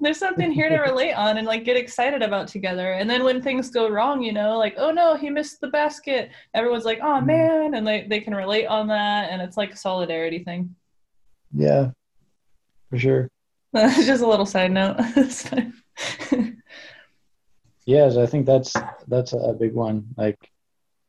[0.00, 2.92] there's something here to relate on and like get excited about together.
[2.92, 6.30] And then when things go wrong you know like oh no he missed the basket
[6.52, 9.76] everyone's like oh man and they, they can relate on that and it's like a
[9.76, 10.74] solidarity thing.
[11.52, 11.90] Yeah.
[12.90, 13.28] For sure.
[13.74, 14.96] Just a little side note
[17.86, 18.72] yes i think that's
[19.08, 20.38] that's a big one like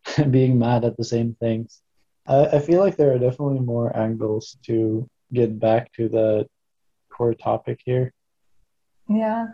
[0.30, 1.82] being mad at the same things.
[2.28, 6.48] I, I feel like there are definitely more angles to get back to the
[7.12, 8.14] core topic here.
[9.08, 9.48] Yeah.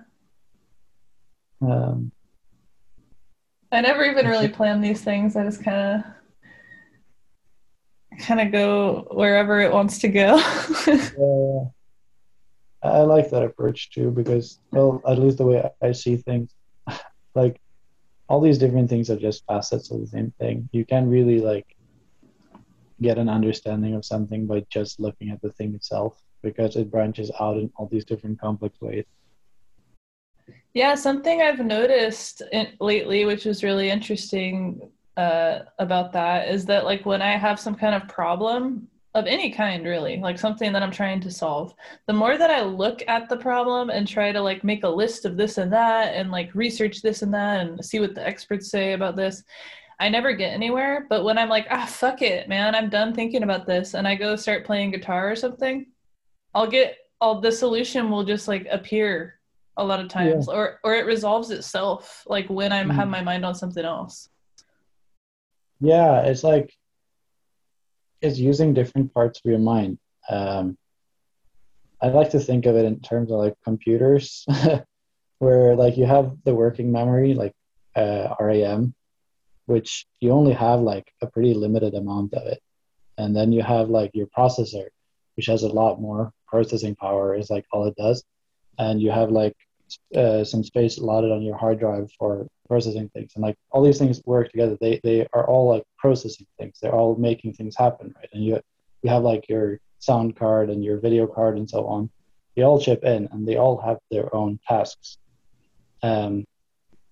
[1.62, 2.12] Um,
[3.72, 5.36] i never even really plan these things.
[5.36, 6.04] I just kind
[8.18, 10.38] of kind of go wherever it wants to go.
[12.84, 16.56] Yeah, i like that approach too because well at least the way i see things
[17.36, 17.60] like
[18.28, 20.70] all these different things are just facets of the same thing.
[20.72, 21.76] You can't really like
[23.02, 27.32] get an understanding of something by just looking at the thing itself because it branches
[27.40, 29.06] out in all these different complex ways.
[30.74, 36.86] Yeah, something I've noticed in, lately, which is really interesting uh, about that, is that
[36.86, 40.82] like when I have some kind of problem, of any kind really like something that
[40.82, 41.74] i'm trying to solve
[42.08, 45.26] the more that i look at the problem and try to like make a list
[45.26, 48.70] of this and that and like research this and that and see what the experts
[48.70, 49.44] say about this
[50.00, 53.44] i never get anywhere but when i'm like ah fuck it man i'm done thinking
[53.44, 55.86] about this and i go start playing guitar or something
[56.56, 59.40] i'll get all the solution will just like appear
[59.78, 60.54] a lot of times yeah.
[60.54, 62.94] or or it resolves itself like when i'm mm.
[62.94, 64.30] have my mind on something else
[65.82, 66.74] yeah it's like
[68.22, 69.98] is using different parts of your mind.
[70.30, 70.78] Um,
[72.02, 74.46] I like to think of it in terms of like computers,
[75.40, 77.54] where like you have the working memory, like
[77.96, 78.94] uh, RAM,
[79.66, 82.62] which you only have like a pretty limited amount of it,
[83.18, 84.88] and then you have like your processor,
[85.36, 88.24] which has a lot more processing power, is like all it does,
[88.78, 89.56] and you have like
[90.16, 93.34] uh, some space allotted on your hard drive for processing things.
[93.36, 94.78] And like all these things work together.
[94.80, 96.78] They they are all like processing things.
[96.82, 98.30] They're all making things happen right?
[98.34, 98.60] And you
[99.04, 102.10] you have like your sound card and your video card and so on.
[102.56, 105.18] They all chip in and they all have their own tasks.
[106.04, 106.46] Um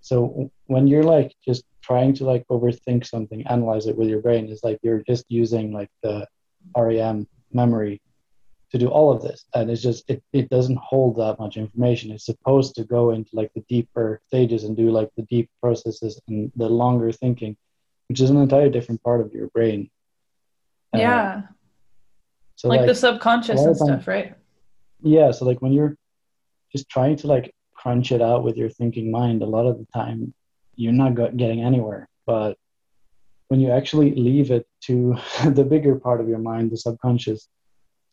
[0.02, 4.48] so when you're like just trying to like overthink something analyze it with your brain
[4.48, 6.26] is like you're just using like the
[6.76, 8.02] RAM memory
[8.72, 9.46] to do all of this.
[9.54, 12.12] And it's just it, it doesn't hold that much information.
[12.12, 16.20] It's supposed to go into like the deeper stages and do like the deep processes
[16.28, 17.58] and the longer thinking
[18.10, 19.90] which is an entirely different part of your brain.
[20.96, 21.22] Yeah.
[21.22, 21.42] uh,
[22.56, 24.34] so like, like, the subconscious and stuff right?
[25.02, 25.96] Yeah so like when you're
[26.72, 29.86] just trying to like crunch it out with your thinking mind a lot of the
[29.94, 30.34] time
[30.76, 32.08] you're not getting anywhere.
[32.26, 32.58] But
[33.50, 35.16] when you actually leave it to
[35.46, 37.48] the bigger part of your mind the subconscious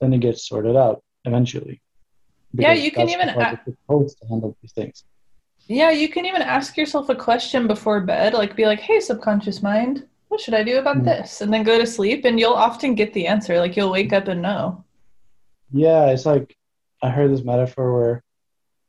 [0.01, 1.80] then it gets sorted out eventually.
[2.53, 5.05] Yeah, you can even a- supposed to handle these things.
[5.68, 9.62] Yeah, you can even ask yourself a question before bed, like be like, "Hey, subconscious
[9.62, 11.07] mind, what should I do about mm-hmm.
[11.07, 13.59] this?" And then go to sleep, and you'll often get the answer.
[13.59, 14.84] Like you'll wake up and know.
[15.72, 16.57] Yeah, it's like
[17.03, 18.24] I heard this metaphor where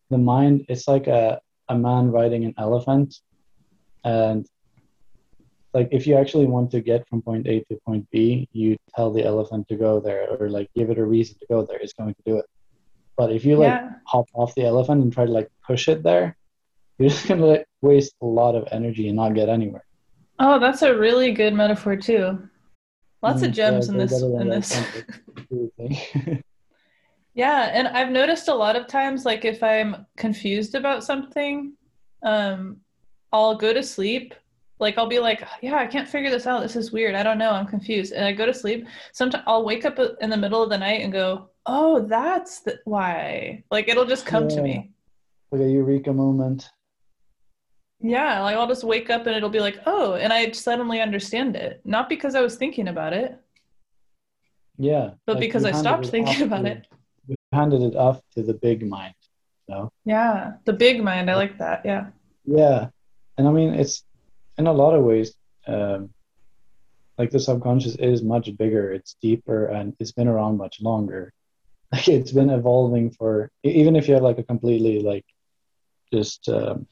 [0.10, 3.16] the mind it's like a a man riding an elephant,
[4.04, 4.48] and
[5.74, 9.12] like if you actually want to get from point A to point B, you tell
[9.12, 11.94] the elephant to go there or like give it a reason to go there, it's
[11.94, 12.46] going to do it.
[13.18, 13.90] But if you like yeah.
[14.06, 16.38] hop off the elephant and try to like push it there,
[16.98, 19.84] you're just gonna like, waste a lot of energy and not get anywhere.
[20.40, 22.48] Oh, that's a really good metaphor too.
[23.24, 24.82] Lots mm, of gems yeah, in this in this.
[27.34, 31.74] yeah, and I've noticed a lot of times like if I'm confused about something,
[32.24, 32.78] um,
[33.34, 34.36] I'll go to sleep
[34.80, 36.62] like I'll be like, yeah, I can't figure this out.
[36.62, 37.16] This is weird.
[37.16, 37.52] I don't know.
[37.52, 38.14] I'm confused.
[38.14, 38.88] And I go to sleep.
[39.12, 42.60] Sometimes I'll wake up uh, in the middle of the night and go, oh, that's
[42.60, 43.64] the- why.
[43.72, 44.56] Like it'll just come yeah.
[44.56, 44.92] to me.
[45.52, 46.70] Like a eureka moment.
[48.00, 51.56] Yeah, like I'll just wake up and it'll be like, oh, and I suddenly understand
[51.56, 51.82] it.
[51.84, 53.40] Not because I was thinking about it.
[54.78, 55.12] Yeah.
[55.26, 56.88] But like because I stopped thinking about to, it.
[57.28, 59.16] You handed it off to the big mind.
[59.68, 59.92] So.
[60.06, 61.32] Yeah, the big mind.
[61.32, 61.82] I like that.
[61.84, 62.08] Yeah.
[62.46, 62.90] Yeah.
[63.38, 64.04] And I mean, it's
[64.58, 65.34] in a lot of ways,
[65.68, 66.10] um,
[67.18, 71.34] like the subconscious is much bigger, it's deeper, and it's been around much longer.
[71.90, 75.24] Like it's been evolving for even if you have like a completely like
[76.14, 76.86] just um,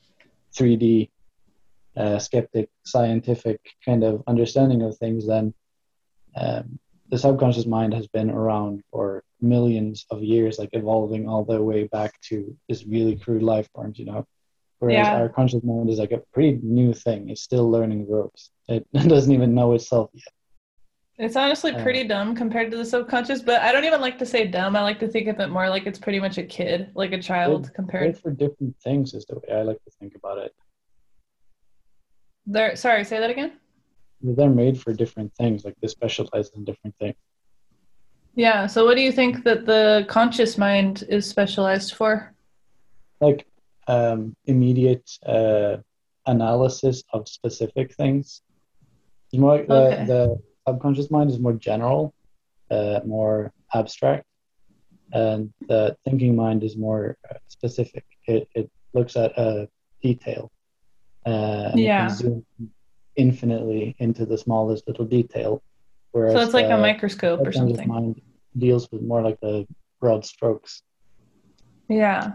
[0.57, 1.09] 3D
[1.97, 5.53] uh, skeptic scientific kind of understanding of things, then
[6.37, 11.61] um, the subconscious mind has been around for millions of years, like evolving all the
[11.61, 14.25] way back to this really crude life forms, you know
[14.85, 15.15] Whereas Yeah.
[15.19, 17.29] our conscious mind is like a pretty new thing.
[17.29, 18.51] It's still learning ropes.
[18.67, 20.25] It doesn't even know itself yet.
[21.17, 24.27] It's honestly Uh, pretty dumb compared to the subconscious, but I don't even like to
[24.27, 24.75] say dumb.
[24.75, 27.19] I like to think of it more like it's pretty much a kid, like a
[27.21, 28.15] child compared.
[28.19, 30.53] for different things is the way I like to think about it.
[32.45, 33.53] They're sorry, say that again.
[34.21, 35.65] They're made for different things.
[35.65, 37.15] Like they specialize in different things.
[38.35, 38.67] Yeah.
[38.67, 42.35] So, what do you think that the conscious mind is specialized for?
[43.19, 43.47] Like
[43.87, 45.77] um, immediate uh,
[46.25, 48.41] analysis of specific things.
[49.31, 50.05] It's more like the, Okay.
[50.05, 52.13] the subconscious mind is more general,
[52.71, 54.25] uh, more abstract,
[55.11, 58.03] and the thinking mind is more uh, specific.
[58.27, 59.69] It, it looks at a
[60.01, 60.51] detail.
[61.25, 62.07] Uh, and Yeah.
[62.07, 62.45] zoom
[63.15, 65.63] infinitely into the smallest little detail.
[66.11, 67.87] Whereas So it's like a microscope or something.
[67.87, 68.21] mind
[68.57, 69.67] deals with more like the
[69.99, 70.81] broad strokes.
[71.89, 72.33] Yeah.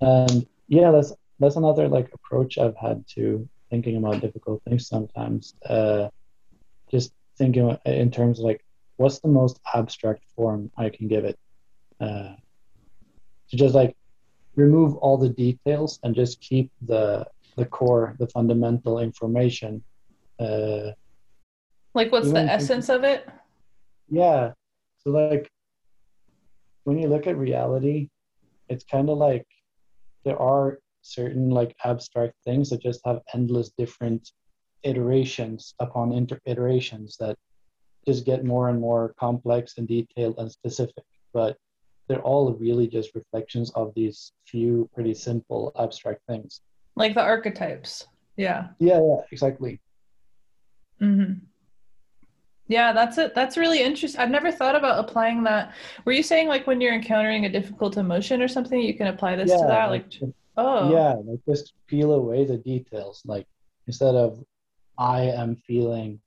[0.00, 5.54] And yeah, that's that's another like approach I've had to thinking about difficult things sometimes.
[5.68, 6.08] Uh,
[6.90, 8.64] just thinking in terms of like,
[8.96, 11.38] what's the most abstract form I can give it?
[12.00, 12.34] Uh,
[13.50, 13.96] to just like
[14.54, 19.82] remove all the details and just keep the the core, the fundamental information.
[20.38, 20.92] Uh,
[21.94, 23.28] Like, what's the essence of it?
[24.08, 24.52] yeah.
[24.98, 25.50] So like
[26.84, 28.08] when you look at reality,
[28.68, 29.46] it's kind of like
[30.24, 34.30] there are certain like abstract things that just have endless different
[34.82, 37.36] iterations upon inter- iterations that
[38.06, 41.04] just get more and more complex and detailed and specific.
[41.32, 41.56] But
[42.08, 46.60] they're all really just reflections of these few pretty simple abstract things.
[46.96, 48.06] Like the archetypes.
[48.36, 48.68] Yeah.
[48.78, 49.80] Yeah, yeah, exactly.
[50.98, 51.32] hmm
[52.70, 53.34] Yeah, that's it.
[53.34, 54.20] That's really interesting.
[54.20, 55.74] I've never thought about applying that.
[56.04, 59.34] Were you saying like when you're encountering a difficult emotion or something, you can apply
[59.34, 59.90] this to yeah, that?
[59.90, 60.04] Like,
[60.56, 63.22] oh, Yeah, like just peel away the details.
[63.26, 63.48] Like
[63.88, 64.44] instead of
[64.98, 66.20] I am feeling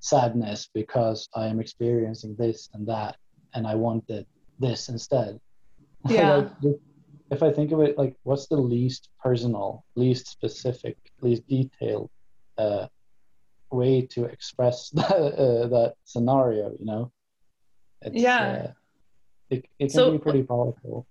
[0.00, 3.16] sadness because I am experiencing this and that,
[3.54, 4.26] and I wanted
[4.58, 5.38] this instead.
[6.08, 6.48] Yeah.
[6.62, 6.80] like,
[7.30, 12.10] if I think of it like, what's the least personal, least specific, least detailed
[12.58, 12.88] uh,
[13.70, 16.70] way to express that, uh, that scenario?
[16.78, 17.12] You know.
[18.02, 18.40] It's, Yeah.
[18.40, 18.72] Uh,
[19.50, 21.06] it it can So- be pretty powerful.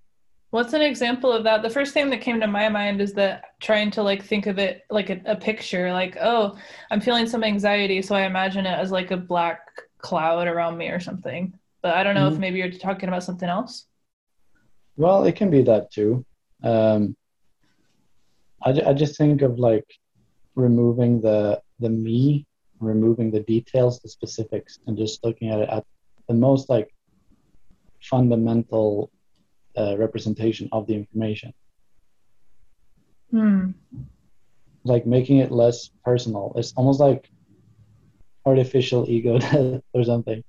[0.51, 1.62] What's an example of that?
[1.62, 4.57] The first thing that came to my mind is that trying to like think of
[4.57, 6.57] it like a, a picture, like, oh,
[6.89, 9.60] I'm feeling some anxiety, so I imagine it as like a black
[9.99, 11.53] cloud around me or something.
[11.84, 12.39] But I don't know if Mhm.
[12.39, 13.86] maybe you're talking about something else.
[14.97, 16.26] Well, it can be that too.
[16.64, 17.16] Um,
[18.64, 19.86] I, I just think of like
[20.55, 22.47] removing the the me,
[22.80, 25.84] removing the details, the specifics, and just looking at it at
[26.28, 26.94] the most like
[28.02, 29.12] fundamental
[29.78, 31.54] uh, representation of the information,
[33.32, 33.72] Hmm.
[34.84, 36.54] like making it less personal.
[36.56, 37.30] It's almost like
[38.46, 40.44] artificial ego death or something.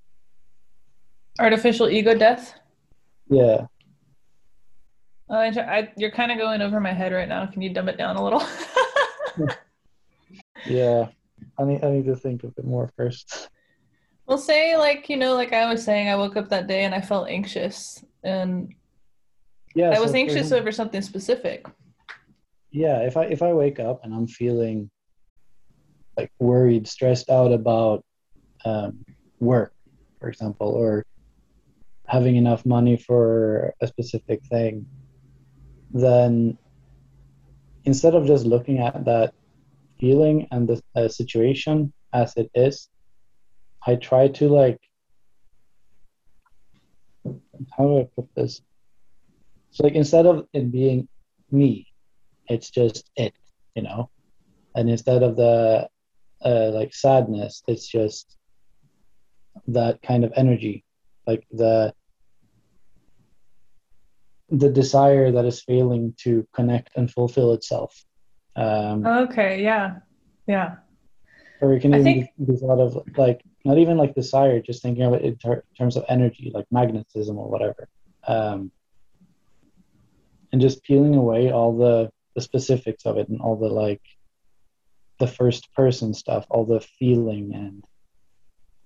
[1.39, 2.55] Artificial ego death.
[3.29, 3.67] Yeah.
[5.29, 7.47] I, I, you're kind of going over my head right now.
[7.47, 8.43] Can you dumb it down a little?
[10.67, 11.09] Yeah.
[11.61, 13.49] I need I need to think of it more first.
[14.27, 16.95] Well, say like you know, like I was saying, I woke up that day and
[16.95, 18.75] I felt anxious, and
[19.75, 19.91] Yeah.
[19.91, 21.67] I was for anxious over something specific.
[22.73, 24.89] yeah if i if i wake up and i'm feeling
[26.17, 28.05] like worried stressed out about
[28.65, 29.05] um,
[29.41, 29.73] work
[30.21, 31.05] for example or
[32.07, 34.87] having enough money for a specific thing
[35.93, 36.57] then
[37.85, 39.35] instead of just looking at that
[40.01, 42.89] feeling and the uh, situation as it is
[43.87, 44.81] i try to like
[47.77, 48.63] how do i put this?
[49.73, 51.09] So like instead of it being
[51.51, 51.87] me
[52.49, 53.35] it's just it
[53.75, 54.11] you know?
[54.75, 55.89] And instead of the
[56.45, 58.37] uh, like sadness it's just
[59.67, 60.85] that kind of energy
[61.27, 61.93] like the
[64.49, 68.05] the desire that is failing to connect and fulfill itself
[68.61, 69.97] um, Okay, yeah,
[70.47, 70.77] yeah,
[71.61, 74.83] or it can even think- be, be thought of like not even like desire just
[74.83, 77.89] thinking of it in ter- terms of energy like magnetism or whatever.
[78.27, 78.71] Um,
[80.53, 84.03] and just peeling away all the the specifics of it and all the like
[85.19, 87.85] the first person stuff all the feeling and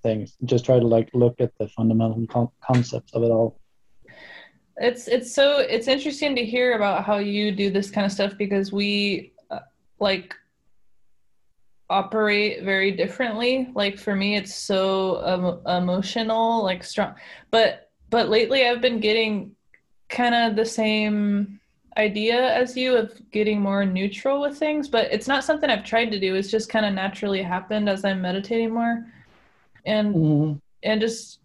[0.02, 0.36] things.
[0.44, 3.60] Just try to like look at the fundamental con- concepts of it all.
[4.76, 8.32] It's it's so it's interesting to hear about how you do this kind of stuff
[8.36, 9.32] because we
[10.04, 10.34] like
[11.90, 17.14] operate very differently like for me it's so um, emotional like strong
[17.50, 19.54] but but lately i've been getting
[20.08, 21.60] kind of the same
[21.96, 26.10] idea as you of getting more neutral with things, but it's not something I've tried
[26.10, 26.34] to do.
[26.34, 29.06] It's just kind of naturally happened as I'm meditating more,
[29.84, 30.52] and mm-hmm.
[30.82, 31.40] and just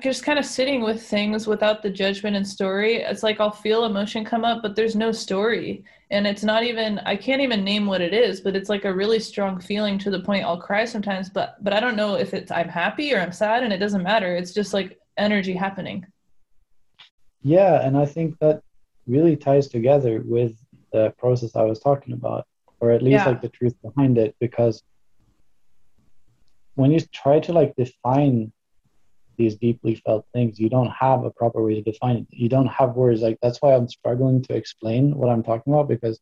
[0.00, 2.96] just kind of sitting with things without the judgment and story.
[2.96, 6.98] It's like I'll feel emotion come up, but there's no story, and it's not even
[7.00, 10.10] I can't even name what it is, but it's like a really strong feeling to
[10.10, 11.28] the point I'll cry sometimes.
[11.28, 14.02] But but I don't know if it's I'm happy or I'm sad, and it doesn't
[14.02, 14.34] matter.
[14.36, 16.06] It's just like energy happening.
[17.42, 18.62] Yeah, and I think that
[19.06, 20.52] really ties together with
[20.92, 22.46] the process I was talking about,
[22.80, 23.26] or at least yeah.
[23.26, 24.82] like the truth behind it, because
[26.74, 28.52] when you try to like define
[29.40, 32.26] these deeply felt things, you don't have a proper way to define it.
[32.28, 33.22] You don't have words.
[33.22, 36.20] Like that's why I'm struggling to explain what I'm talking about because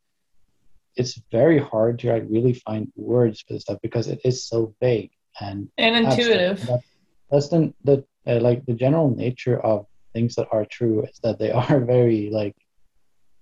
[0.95, 4.73] it's very hard to like really find words for this stuff because it is so
[4.81, 5.11] vague
[5.41, 6.65] and and intuitive.
[6.67, 6.81] That,
[7.29, 11.41] that's the, the uh, like the general nature of things that are true is that
[11.41, 12.55] they are very like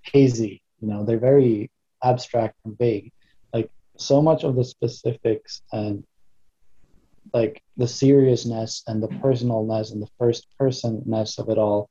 [0.02, 0.62] hazy.
[0.80, 1.70] You know, they're very
[2.02, 3.12] abstract and vague.
[3.52, 6.02] Like so much of the specifics and
[7.36, 11.90] like the seriousness and the personalness and the first personness of it all,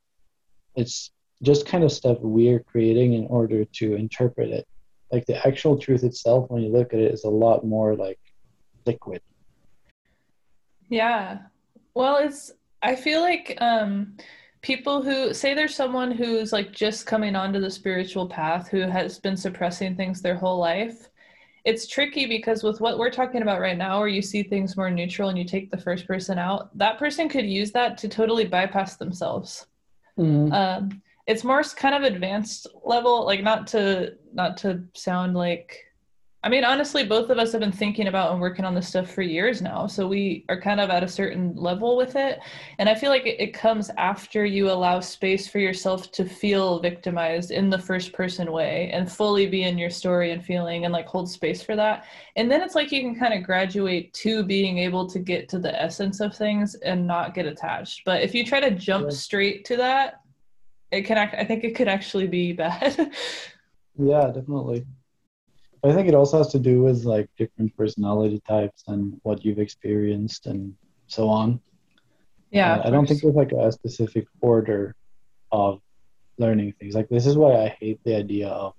[0.75, 1.11] it's
[1.43, 4.65] just kind of stuff we're creating in order to interpret it.
[5.11, 8.19] Like the actual truth itself, when you look at it, is a lot more like
[8.87, 9.21] liquid.
[10.89, 11.37] Yeah.
[11.93, 14.17] Well, it's, I feel like, um,
[14.63, 19.19] people who say there's someone who's like just coming onto the spiritual path who has
[19.19, 21.07] been suppressing things their whole life
[21.65, 24.91] it's tricky because with what we're talking about right now where you see things more
[24.91, 28.45] neutral and you take the first person out that person could use that to totally
[28.45, 29.65] bypass themselves
[30.17, 30.53] mm-hmm.
[30.53, 35.84] um, it's more kind of advanced level like not to not to sound like
[36.45, 39.09] I mean, honestly, both of us have been thinking about and working on this stuff
[39.09, 39.87] for years now.
[39.87, 42.39] So we are kind of at a certain level with it.
[42.77, 46.79] And I feel like it, it, comes after you allow space for yourself to feel
[46.79, 50.93] victimized in the first person way and fully be in your story and feeling and
[50.93, 52.05] like hold space for that.
[52.35, 55.57] And then it's like you can kind of graduate to being able to get to
[55.57, 58.01] the essence of things and not get attached.
[58.05, 59.17] But if you try to jump yeah.
[59.17, 60.21] straight to that,
[60.91, 63.11] it can, I think it could actually be bad.
[63.97, 64.85] yeah, definitely.
[65.85, 69.59] I think it also has to do with like different personality types and what you've
[69.59, 70.73] experienced and
[71.07, 71.59] so on.
[72.49, 72.77] Yeah.
[72.77, 74.95] Uh, I don't think there's like a specific order
[75.51, 75.81] of
[76.39, 76.95] learning things.
[76.95, 78.73] Like this is why I hate the idea of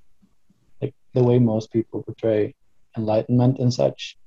[0.83, 2.55] like the way most people portray
[2.97, 4.19] enlightenment and such.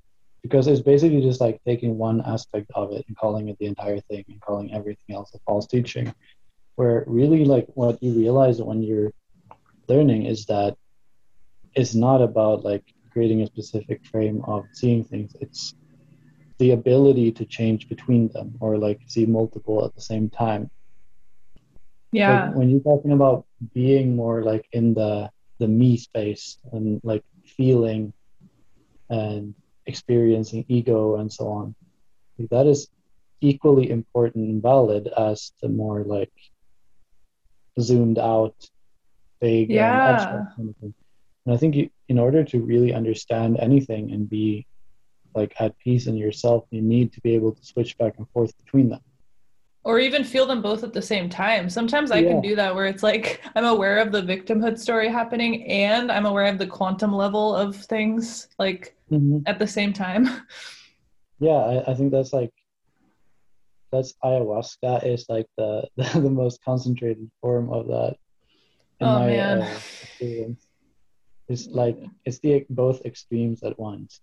[0.42, 4.00] Because it's basically just like taking one aspect of it and calling it the entire
[4.00, 6.14] thing and calling everything else a false teaching.
[6.76, 9.12] Where really like what you realize when you're
[9.90, 10.78] learning is that
[11.80, 15.36] it's not about like creating a specific frame of seeing things.
[15.40, 15.74] It's
[16.58, 20.70] the ability to change between them or like see multiple at the same time.
[22.12, 22.48] Yeah.
[22.48, 27.24] Like when you're talking about being more like in the the me space and like
[27.46, 28.14] feeling
[29.10, 29.54] and
[29.86, 31.76] experiencing ego and so on,
[32.38, 32.90] like that is
[33.42, 36.34] equally important and valid as the more like
[37.80, 38.56] zoomed out,
[39.42, 40.10] vague, yeah.
[40.12, 40.94] abstract kind of thing.
[41.50, 44.68] And I think you, in order to really understand anything and be
[45.34, 48.56] like at peace in yourself, you need to be able to switch back and forth
[48.64, 49.00] between them.
[49.84, 51.68] Or even feel them both at the same time.
[51.68, 52.30] Sometimes I yeah.
[52.30, 56.28] can do that where it's like I'm aware of the victimhood story happening and I'm
[56.28, 59.40] aware of the quantum level of things like mm-hmm.
[59.48, 60.30] at the same time.
[61.42, 62.52] Yeah, I, I think that's like
[63.94, 68.18] that's ayahuasca is like the, the, the most concentrated form of that.
[69.00, 69.62] In oh my, man.
[69.62, 70.69] Uh, experience.
[71.50, 74.22] It's like it's the both extremes at once.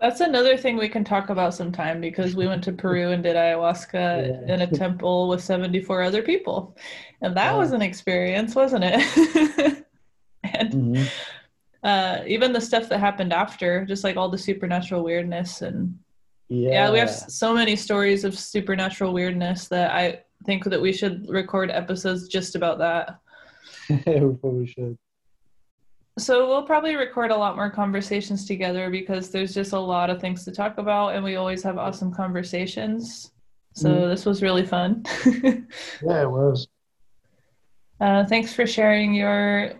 [0.00, 3.36] That's another thing we can talk about sometime because we went to Peru and did
[3.36, 4.54] ayahuasca yeah.
[4.54, 6.76] in a temple with 74 other people.
[7.22, 7.58] And that yeah.
[7.58, 9.86] was an experience, wasn't it?
[10.42, 11.04] and mm-hmm.
[11.84, 15.98] uh, even the stuff that happened after, just like all the supernatural weirdness and
[16.48, 16.70] yeah.
[16.70, 21.28] yeah, we have so many stories of supernatural weirdness that I think that we should
[21.28, 23.18] record episodes just about that.
[23.88, 24.98] we probably should.
[26.18, 30.20] So we'll probably record a lot more conversations together because there's just a lot of
[30.20, 33.32] things to talk about and we always have awesome conversations.
[33.72, 34.08] So mm.
[34.10, 35.04] this was really fun.
[35.26, 36.68] yeah, it was.
[38.00, 39.72] Uh, thanks for sharing your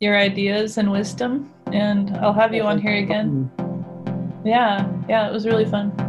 [0.00, 3.50] your ideas and wisdom and I'll have you on here again.
[4.44, 6.07] Yeah, yeah, it was really fun.